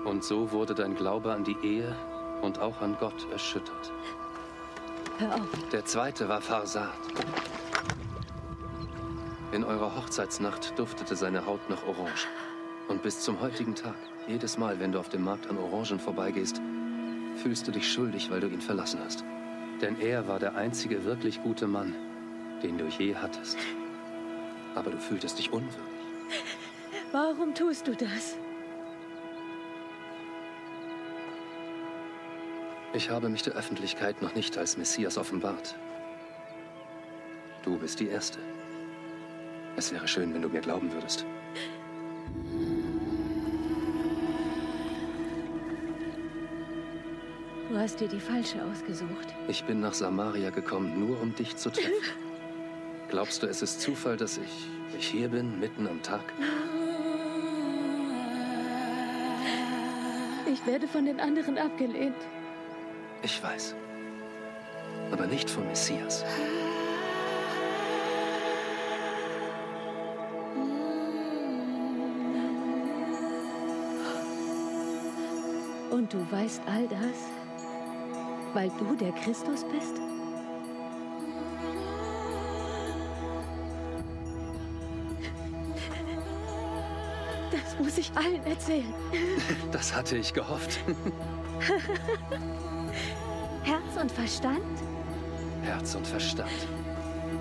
[0.04, 1.96] Und so wurde dein Glaube an die Ehe
[2.42, 3.92] und auch an Gott erschüttert.
[5.18, 5.68] Hör auf.
[5.70, 6.90] Der zweite war Farsad.
[9.52, 12.26] In eurer Hochzeitsnacht duftete seine Haut nach Orange.
[12.88, 13.94] Und bis zum heutigen Tag,
[14.26, 16.60] jedes Mal, wenn du auf dem Markt an Orangen vorbeigehst,
[17.36, 19.24] fühlst du dich schuldig, weil du ihn verlassen hast.
[19.80, 21.94] Denn er war der einzige wirklich gute Mann,
[22.62, 23.56] den du je hattest.
[24.74, 25.78] Aber du fühltest dich unwürdig.
[27.12, 28.36] Warum tust du das?
[32.94, 35.74] Ich habe mich der Öffentlichkeit noch nicht als Messias offenbart.
[37.64, 38.38] Du bist die Erste.
[39.76, 41.26] Es wäre schön, wenn du mir glauben würdest.
[47.68, 49.34] Du hast dir die falsche ausgesucht.
[49.48, 51.90] Ich bin nach Samaria gekommen, nur um dich zu treffen.
[53.08, 56.22] Glaubst du, es ist Zufall, dass ich, ich hier bin, mitten am Tag?
[60.46, 62.14] Ich werde von den anderen abgelehnt.
[63.24, 63.74] Ich weiß.
[65.10, 66.22] Aber nicht vom Messias.
[75.90, 77.00] Und du weißt all das,
[78.52, 79.94] weil du der Christus bist?
[87.50, 88.92] Das muss ich allen erzählen.
[89.72, 90.78] Das hatte ich gehofft.
[93.62, 94.60] Herz und Verstand?
[95.62, 96.50] Herz und Verstand.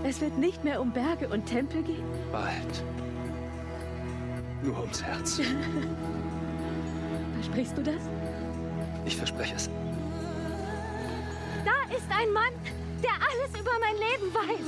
[0.04, 2.04] Es wird nicht mehr um Berge und Tempel gehen?
[2.32, 2.84] Bald.
[4.62, 5.42] Nur ums Herz.
[7.36, 8.02] Versprichst du das?
[9.06, 9.70] Ich verspreche es.
[11.66, 12.54] Da ist ein Mann,
[13.04, 14.66] der alles über mein Leben weiß.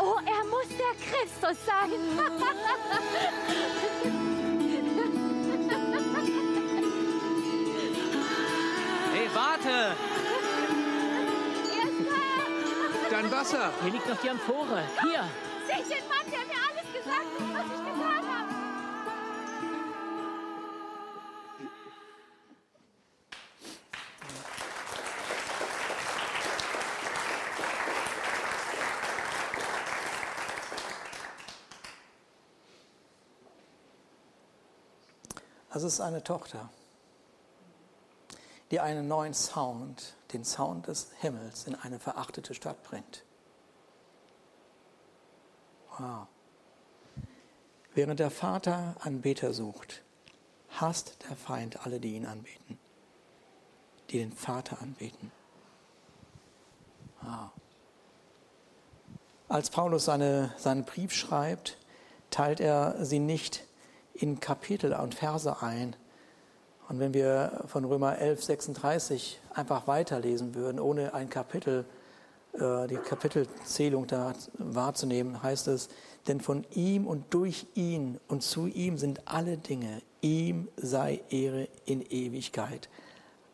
[0.00, 1.90] Oh, er muss der Christus sein.
[13.38, 13.72] Wasser!
[13.82, 14.82] Hier liegt noch die Amphore.
[15.00, 15.24] Hier!
[15.68, 18.48] Ich den Mann, der mir alles gesagt hat, was ich getan habe?
[35.72, 36.70] Das ist eine Tochter,
[38.72, 43.22] die einen neuen Sound, den Sound des Himmels, in eine verachtete Stadt bringt.
[45.98, 46.26] Wow.
[47.94, 50.02] Während der Vater Anbeter sucht,
[50.70, 52.78] hasst der Feind alle, die ihn anbeten,
[54.10, 55.32] die den Vater anbeten.
[57.22, 57.50] Wow.
[59.48, 61.78] Als Paulus seine, seinen Brief schreibt,
[62.30, 63.64] teilt er sie nicht
[64.14, 65.96] in Kapitel und Verse ein.
[66.88, 71.84] Und wenn wir von Römer 11, 36 einfach weiterlesen würden, ohne ein Kapitel,
[72.54, 75.88] die Kapitelzählung da wahrzunehmen, heißt es,
[76.26, 80.02] denn von ihm und durch ihn und zu ihm sind alle Dinge.
[80.20, 82.88] Ihm sei Ehre in Ewigkeit.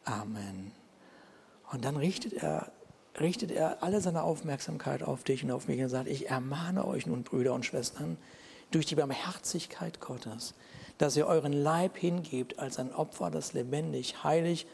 [0.05, 0.73] Amen.
[1.71, 2.73] Und dann richtet er,
[3.21, 7.07] richtet er alle seine Aufmerksamkeit auf dich und auf mich und sagt, ich ermahne euch
[7.07, 8.17] nun, Brüder und Schwestern,
[8.71, 10.55] durch die Barmherzigkeit Gottes,
[10.99, 14.67] dass ihr euren Leib hingebt als ein Opfer, das lebendig, heilig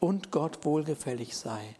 [0.00, 1.74] und Gott wohlgefällig sei.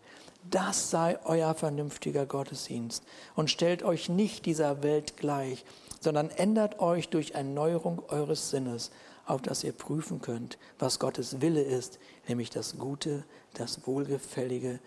[0.51, 3.03] Das sei euer vernünftiger Gottesdienst.
[3.35, 5.65] Und stellt euch nicht dieser Welt gleich,
[6.01, 8.91] sondern ändert euch durch Erneuerung eures Sinnes,
[9.27, 13.25] auf dass ihr prüfen könnt, was Gottes Wille ist, nämlich das Gute,
[13.55, 14.81] das Wohlgefällige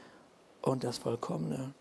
[0.61, 1.73] und das Vollkommene.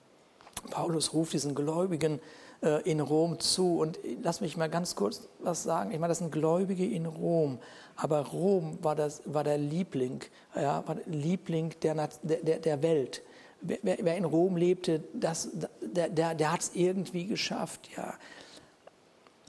[0.71, 2.21] Paulus ruft diesen Gläubigen
[2.63, 3.79] äh, in Rom zu.
[3.79, 5.93] Und lass mich mal ganz kurz was sagen.
[5.93, 7.59] Ich meine, das sind Gläubige in Rom.
[7.97, 10.21] Aber Rom war, das, war der Liebling,
[10.55, 13.23] ja, war der Liebling der, der, der Welt.
[13.63, 15.51] Wer, wer in Rom lebte, das,
[15.81, 17.91] der, der, der hat es irgendwie geschafft.
[17.97, 18.15] Ja.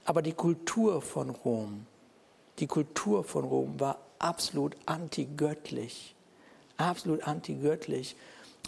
[0.05, 1.85] Aber die Kultur von Rom,
[2.59, 6.15] die Kultur von Rom war absolut antigöttlich.
[6.77, 8.15] Absolut antigöttlich.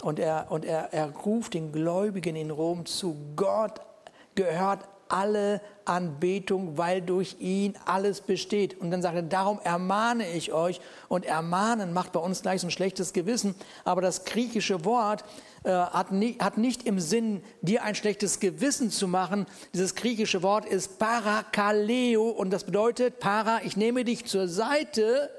[0.02, 3.80] Und er, und er, er ruft den Gläubigen in Rom zu, Gott
[4.34, 8.80] gehört alle Anbetung, weil durch ihn alles besteht.
[8.80, 10.80] Und dann sagt er, darum ermahne ich euch.
[11.08, 13.54] Und ermahnen macht bei uns gleich so ein schlechtes Gewissen.
[13.84, 15.24] Aber das griechische Wort
[15.62, 19.46] äh, hat, nie, hat nicht im Sinn, dir ein schlechtes Gewissen zu machen.
[19.72, 22.30] Dieses griechische Wort ist parakaleo.
[22.30, 25.30] Und das bedeutet, para, ich nehme dich zur Seite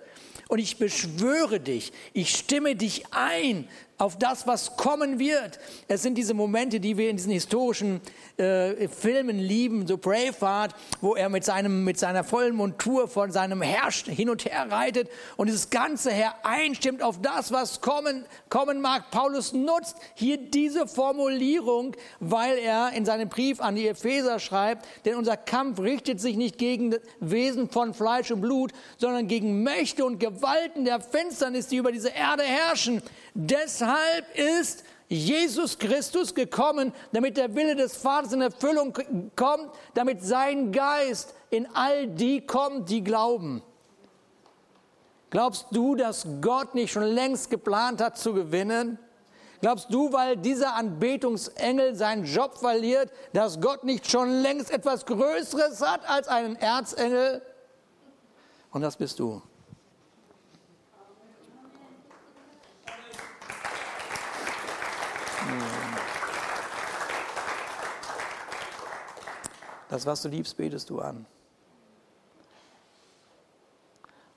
[0.47, 3.67] und ich beschwöre dich, ich stimme dich ein,
[3.97, 5.59] auf das, was kommen wird.
[5.87, 8.01] Es sind diese Momente, die wir in diesen historischen
[8.37, 13.61] äh, Filmen lieben, so Braveheart, wo er mit, seinem, mit seiner vollen Montur von seinem
[13.61, 18.81] Herrsch hin und her reitet und dieses ganze Herr einstimmt auf das, was kommen, kommen
[18.81, 19.11] mag.
[19.11, 25.15] Paulus nutzt hier diese Formulierung, weil er in seinem Brief an die Epheser schreibt, denn
[25.15, 30.19] unser Kampf richtet sich nicht gegen Wesen von Fleisch und Blut, sondern gegen Mächte und
[30.19, 33.01] Gewalten der Finsternis, die über diese Erde herrschen.
[33.35, 38.97] Deshalb ist Jesus Christus gekommen, damit der Wille des Vaters in Erfüllung
[39.35, 43.61] kommt, damit sein Geist in all die kommt, die glauben.
[45.29, 48.97] Glaubst du, dass Gott nicht schon längst geplant hat zu gewinnen?
[49.59, 55.81] Glaubst du, weil dieser Anbetungsengel seinen Job verliert, dass Gott nicht schon längst etwas Größeres
[55.81, 57.41] hat als einen Erzengel?
[58.71, 59.41] Und das bist du.
[69.89, 71.25] Das, was du liebst, betest du an.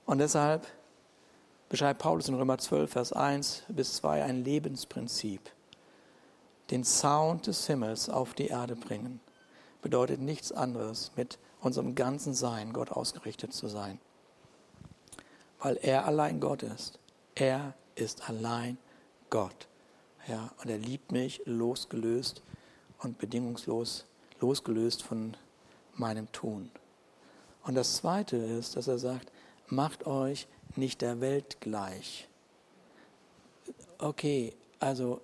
[0.05, 0.65] Und deshalb
[1.69, 5.51] beschreibt Paulus in Römer 12, Vers 1 bis 2 ein Lebensprinzip.
[6.71, 9.19] Den Sound des Himmels auf die Erde bringen
[9.81, 13.99] bedeutet nichts anderes, mit unserem ganzen Sein Gott ausgerichtet zu sein.
[15.59, 16.99] Weil er allein Gott ist.
[17.35, 18.77] Er ist allein
[19.29, 19.67] Gott.
[20.27, 22.41] Ja, und er liebt mich losgelöst
[22.99, 24.05] und bedingungslos
[24.41, 25.35] losgelöst von
[25.95, 26.71] meinem Tun.
[27.63, 29.31] Und das Zweite ist, dass er sagt,
[29.67, 32.27] macht euch nicht der Welt gleich.
[33.97, 35.21] Okay, also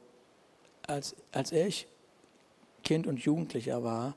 [0.87, 1.87] als, als ich
[2.83, 4.15] Kind und Jugendlicher war,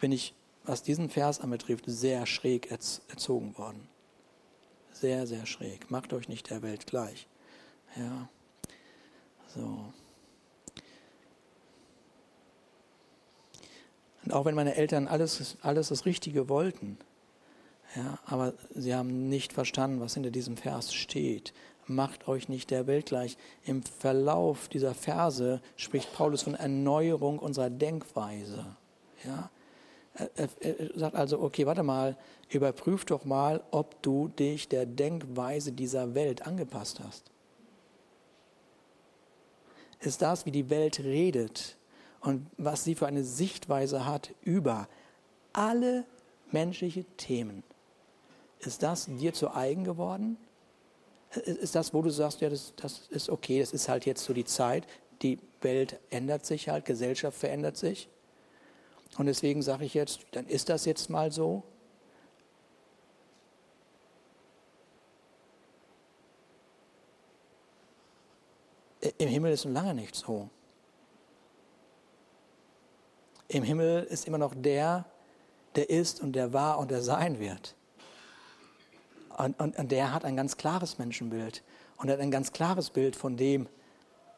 [0.00, 0.34] bin ich,
[0.64, 3.88] was diesen Vers anbetrifft, sehr schräg erzogen worden.
[4.92, 5.90] Sehr, sehr schräg.
[5.90, 7.28] Macht euch nicht der Welt gleich.
[7.96, 8.28] Ja.
[9.54, 9.92] So.
[14.24, 16.98] Und auch wenn meine Eltern alles, alles das Richtige wollten,
[17.96, 21.54] ja, aber sie haben nicht verstanden, was hinter diesem Vers steht.
[21.86, 23.38] Macht euch nicht der Welt gleich.
[23.64, 28.76] Im Verlauf dieser Verse spricht Paulus von Erneuerung unserer Denkweise.
[29.24, 29.50] Ja?
[30.36, 32.18] Er, er sagt also, okay, warte mal,
[32.50, 37.30] überprüf doch mal, ob du dich der Denkweise dieser Welt angepasst hast.
[40.00, 41.77] Ist das, wie die Welt redet,
[42.20, 44.88] und was sie für eine Sichtweise hat über
[45.52, 46.04] alle
[46.50, 47.62] menschliche Themen.
[48.60, 50.36] Ist das dir zu eigen geworden?
[51.44, 54.32] Ist das, wo du sagst, ja, das, das ist okay, das ist halt jetzt so
[54.32, 54.86] die Zeit,
[55.22, 58.08] die Welt ändert sich halt, Gesellschaft verändert sich.
[59.16, 61.62] Und deswegen sage ich jetzt, dann ist das jetzt mal so.
[69.18, 70.50] Im Himmel ist noch lange nicht so.
[73.48, 75.06] Im Himmel ist immer noch der,
[75.74, 77.74] der ist und der war und der sein wird.
[79.38, 81.62] Und, und, und der hat ein ganz klares Menschenbild
[81.96, 83.68] und hat ein ganz klares Bild von dem,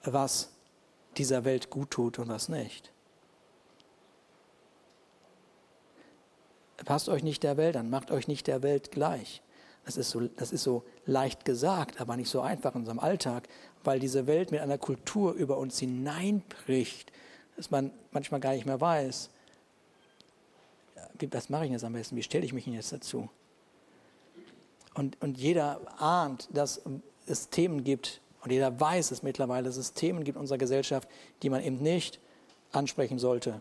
[0.04, 0.50] was
[1.16, 2.92] dieser Welt gut tut und was nicht.
[6.84, 9.42] Passt euch nicht der Welt an, macht euch nicht der Welt gleich.
[9.84, 13.48] Das ist, so, das ist so leicht gesagt, aber nicht so einfach in unserem Alltag,
[13.82, 17.12] weil diese Welt mit einer Kultur über uns hineinbricht,
[17.60, 19.28] dass man manchmal gar nicht mehr weiß,
[21.30, 23.28] was mache ich jetzt am besten, wie stelle ich mich jetzt dazu?
[24.94, 26.80] Und, und jeder ahnt, dass
[27.26, 31.06] es Themen gibt, und jeder weiß es mittlerweile, dass es Themen gibt in unserer Gesellschaft,
[31.42, 32.18] die man eben nicht
[32.72, 33.60] ansprechen sollte.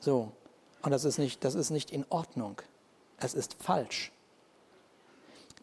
[0.00, 0.32] So,
[0.82, 2.60] und das ist nicht, das ist nicht in Ordnung.
[3.18, 4.10] Es ist falsch.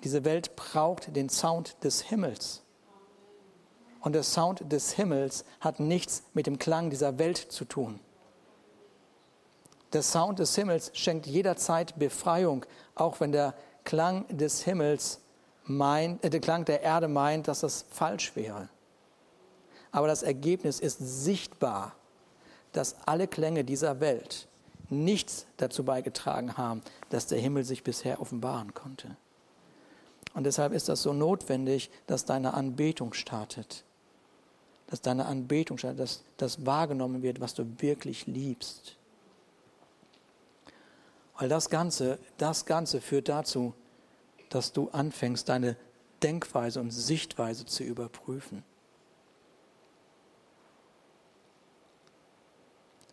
[0.06, 2.64] Diese Welt braucht den Sound des Himmels.
[4.02, 8.00] Und der Sound des Himmels hat nichts mit dem Klang dieser Welt zu tun.
[9.94, 15.20] Der Sound des Himmels schenkt jederzeit Befreiung, auch wenn der Klang des Himmels
[15.64, 18.70] meint, äh, der Klang der Erde meint, dass das falsch wäre.
[19.92, 21.96] Aber das Ergebnis ist sichtbar,
[22.72, 24.48] dass alle Klänge dieser Welt
[24.90, 29.18] nichts dazu beigetragen haben, dass der Himmel sich bisher offenbaren konnte.
[30.36, 33.84] Und deshalb ist das so notwendig, dass deine Anbetung startet
[34.90, 38.96] dass deine Anbetung statt, dass das wahrgenommen wird, was du wirklich liebst.
[41.38, 43.76] Weil das Ganze, das Ganze führt dazu,
[44.50, 45.76] dass du anfängst, deine
[46.24, 48.64] Denkweise und Sichtweise zu überprüfen.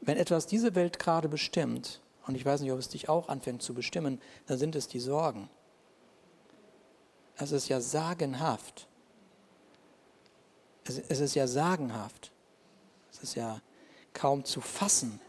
[0.01, 3.63] Wenn etwas diese Welt gerade bestimmt, und ich weiß nicht, ob es dich auch anfängt
[3.63, 5.51] zu bestimmen, dann sind es die Sorgen.
[7.37, 8.89] Es ist ja sagenhaft,
[10.89, 12.31] Es, es ist ja sagenhaft.
[13.13, 13.61] Es ist ja
[14.13, 15.21] kaum zu fassen.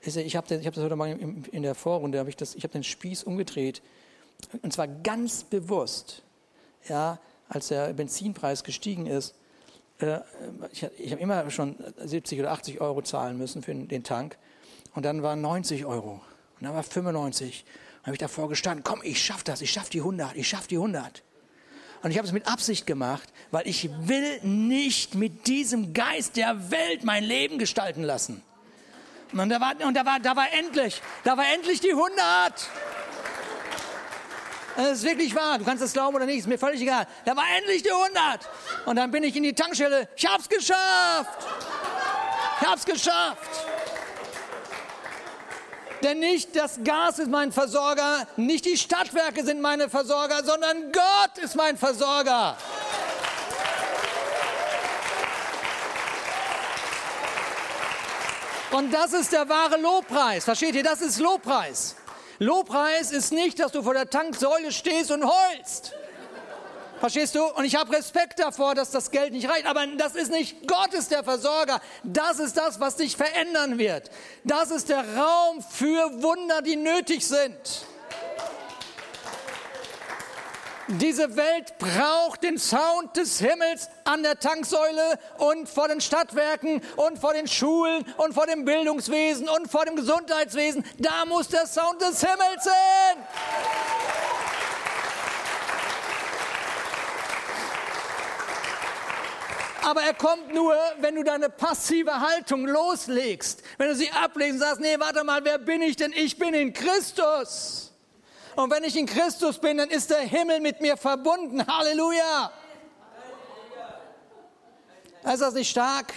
[0.00, 3.82] Ich habe hab das heute mal in der Vorrunde, ich, ich habe den Spieß umgedreht.
[4.62, 6.22] Und zwar ganz bewusst.
[6.88, 7.18] Ja,
[7.48, 9.34] als der Benzinpreis gestiegen ist,
[9.98, 10.20] äh,
[10.72, 14.38] ich, ich habe immer schon 70 oder 80 Euro zahlen müssen für den Tank.
[14.94, 16.20] Und dann waren 90 Euro.
[16.58, 17.64] Und dann war 95.
[18.00, 20.68] Und habe ich davor gestanden, komm, ich schaffe das, ich schaffe die 100, ich schaffe
[20.68, 21.22] die 100.
[22.02, 26.70] Und ich habe es mit Absicht gemacht, weil ich will nicht mit diesem Geist der
[26.70, 28.42] Welt mein Leben gestalten lassen.
[29.32, 32.16] Und da war, und da war, da war endlich, da war endlich die 100.
[34.76, 35.58] Das ist wirklich wahr.
[35.58, 37.06] Du kannst das glauben oder nicht, ist mir völlig egal.
[37.24, 38.48] Da war endlich die 100.
[38.86, 40.08] Und dann bin ich in die Tankstelle.
[40.16, 41.46] Ich hab's geschafft.
[42.60, 43.66] Ich hab's geschafft.
[46.02, 51.42] Denn nicht das Gas ist mein Versorger, nicht die Stadtwerke sind meine Versorger, sondern Gott
[51.42, 52.56] ist mein Versorger.
[58.70, 60.44] Und das ist der wahre Lobpreis.
[60.44, 60.82] Versteht ihr?
[60.82, 61.96] Das ist Lobpreis.
[62.38, 65.94] Lobpreis ist nicht, dass du vor der Tanksäule stehst und heulst.
[67.00, 67.44] Verstehst du?
[67.44, 69.66] Und ich habe Respekt davor, dass das Geld nicht reicht.
[69.66, 71.80] Aber das ist nicht Gott ist der Versorger.
[72.02, 74.10] Das ist das, was dich verändern wird.
[74.44, 77.56] Das ist der Raum für Wunder, die nötig sind.
[80.90, 87.18] Diese Welt braucht den Sound des Himmels an der Tanksäule und vor den Stadtwerken und
[87.18, 90.82] vor den Schulen und vor dem Bildungswesen und vor dem Gesundheitswesen.
[90.96, 93.22] Da muss der Sound des Himmels hin.
[99.88, 103.62] Aber er kommt nur, wenn du deine passive Haltung loslegst.
[103.78, 106.12] Wenn du sie ablegst und sagst, nee, warte mal, wer bin ich denn?
[106.12, 107.90] Ich bin in Christus.
[108.54, 111.66] Und wenn ich in Christus bin, dann ist der Himmel mit mir verbunden.
[111.66, 112.52] Halleluja.
[115.32, 116.12] Ist das nicht stark?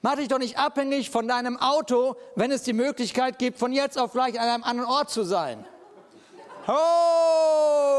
[0.00, 3.98] Mach dich doch nicht abhängig von deinem Auto, wenn es die Möglichkeit gibt, von jetzt
[3.98, 5.66] auf gleich an einem anderen Ort zu sein.
[6.68, 7.90] Oh!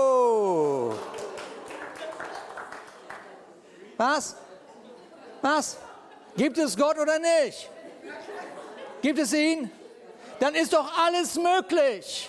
[4.01, 4.35] Was?
[5.43, 5.77] Was?
[6.35, 7.69] Gibt es Gott oder nicht?
[9.03, 9.69] Gibt es ihn?
[10.39, 12.27] Dann ist doch alles möglich.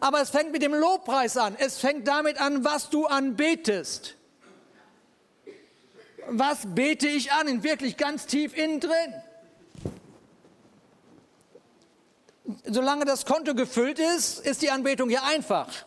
[0.00, 1.56] Aber es fängt mit dem Lobpreis an.
[1.58, 4.14] Es fängt damit an, was du anbetest.
[6.28, 7.46] Was bete ich an?
[7.46, 9.22] In wirklich ganz tief innen drin.
[12.64, 15.84] Solange das Konto gefüllt ist, ist die Anbetung ja einfach.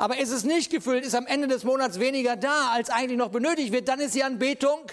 [0.00, 3.28] Aber ist es nicht gefüllt, ist am Ende des Monats weniger da, als eigentlich noch
[3.28, 4.90] benötigt wird, dann ist die Anbetung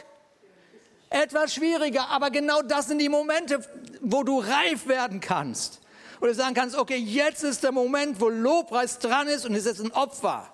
[1.09, 2.09] etwas schwieriger.
[2.09, 3.61] Aber genau das sind die Momente,
[4.01, 5.79] wo du reif werden kannst.
[6.19, 9.65] Und du sagen kannst, okay, jetzt ist der Moment, wo Lobpreis dran ist und es
[9.65, 10.51] ist ein Opfer.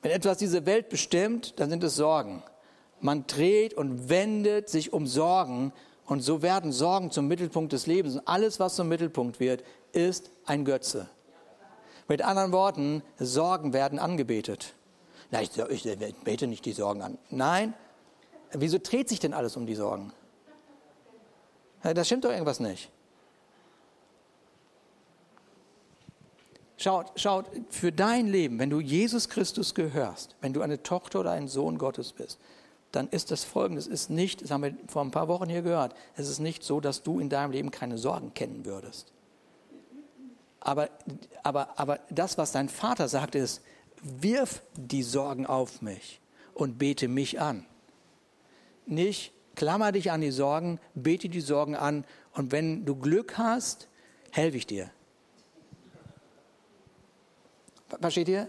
[0.00, 2.44] Wenn etwas diese Welt bestimmt, dann sind es Sorgen.
[3.00, 5.72] Man dreht und wendet sich um Sorgen
[6.12, 8.16] und so werden Sorgen zum Mittelpunkt des Lebens.
[8.16, 11.08] Und alles, was zum Mittelpunkt wird, ist ein Götze.
[12.06, 14.74] Mit anderen Worten, Sorgen werden angebetet.
[15.30, 17.18] Na, ich, ich, bete nicht die Sorgen an.
[17.30, 17.72] Nein,
[18.52, 20.12] wieso dreht sich denn alles um die Sorgen?
[21.82, 22.90] Das stimmt doch irgendwas nicht.
[26.76, 31.30] Schaut, schaut, für dein Leben, wenn du Jesus Christus gehörst, wenn du eine Tochter oder
[31.30, 32.38] ein Sohn Gottes bist,
[32.92, 35.94] dann ist das folgendes, ist nicht, das haben wir vor ein paar Wochen hier gehört,
[36.14, 39.12] es ist nicht so, dass du in deinem Leben keine Sorgen kennen würdest.
[40.60, 40.90] Aber,
[41.42, 43.62] aber, aber das, was dein Vater sagt, ist,
[44.02, 46.20] wirf die Sorgen auf mich
[46.54, 47.66] und bete mich an.
[48.86, 53.88] Nicht, klammer dich an die Sorgen, bete die Sorgen an und wenn du Glück hast,
[54.30, 54.90] helfe ich dir.
[58.00, 58.48] Versteht ihr?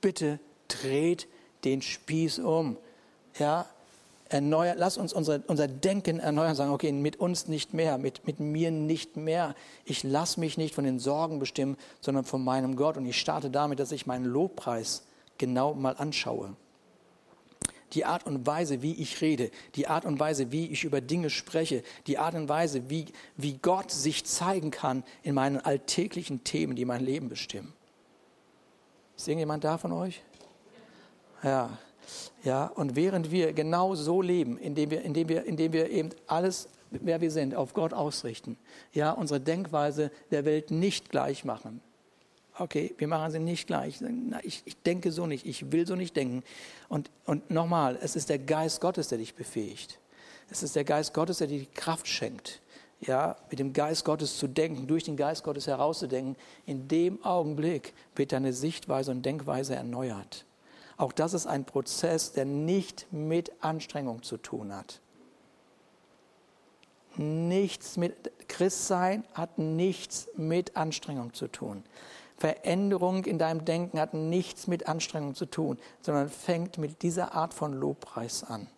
[0.00, 1.28] Bitte dreht
[1.64, 2.76] den Spieß um
[3.38, 3.66] ja,
[4.28, 8.40] erneuert, lass uns unser, unser Denken erneuern, sagen, okay, mit uns nicht mehr, mit, mit
[8.40, 9.54] mir nicht mehr.
[9.84, 12.96] Ich lasse mich nicht von den Sorgen bestimmen, sondern von meinem Gott.
[12.96, 15.04] Und ich starte damit, dass ich meinen Lobpreis
[15.38, 16.54] genau mal anschaue.
[17.94, 21.30] Die Art und Weise, wie ich rede, die Art und Weise, wie ich über Dinge
[21.30, 26.76] spreche, die Art und Weise, wie, wie Gott sich zeigen kann in meinen alltäglichen Themen,
[26.76, 27.72] die mein Leben bestimmen.
[29.16, 30.22] Ist irgendjemand da von euch?
[31.42, 31.78] Ja,
[32.42, 36.68] ja, und während wir genau so leben, indem wir, indem wir, indem wir eben alles,
[36.90, 38.56] wer wir sind, auf Gott ausrichten,
[38.92, 41.80] ja, unsere Denkweise der Welt nicht gleich machen.
[42.58, 44.00] Okay, wir machen sie nicht gleich.
[44.42, 46.42] Ich, ich denke so nicht, ich will so nicht denken.
[46.88, 50.00] Und, und nochmal, es ist der Geist Gottes, der dich befähigt.
[50.50, 52.60] Es ist der Geist Gottes, der dir die Kraft schenkt.
[53.00, 56.36] ja, mit dem Geist Gottes zu denken, durch den Geist Gottes herauszudenken,
[56.66, 60.44] in dem Augenblick wird deine Sichtweise und Denkweise erneuert.
[60.98, 65.00] Auch das ist ein Prozess, der nicht mit Anstrengung zu tun hat.
[67.16, 71.84] Nichts mit Christsein hat nichts mit Anstrengung zu tun.
[72.36, 77.54] Veränderung in deinem Denken hat nichts mit Anstrengung zu tun, sondern fängt mit dieser Art
[77.54, 78.68] von Lobpreis an.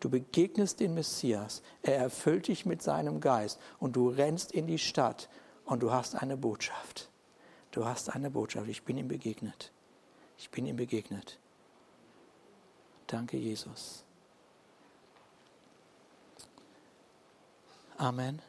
[0.00, 4.78] Du begegnest den Messias, er erfüllt dich mit seinem Geist und du rennst in die
[4.78, 5.28] Stadt
[5.64, 7.08] und du hast eine Botschaft.
[7.70, 8.68] Du hast eine Botschaft.
[8.68, 9.72] Ich bin ihm begegnet.
[10.38, 11.38] Ich bin ihm begegnet.
[13.06, 14.04] Danke, Jesus.
[17.98, 18.42] Amen.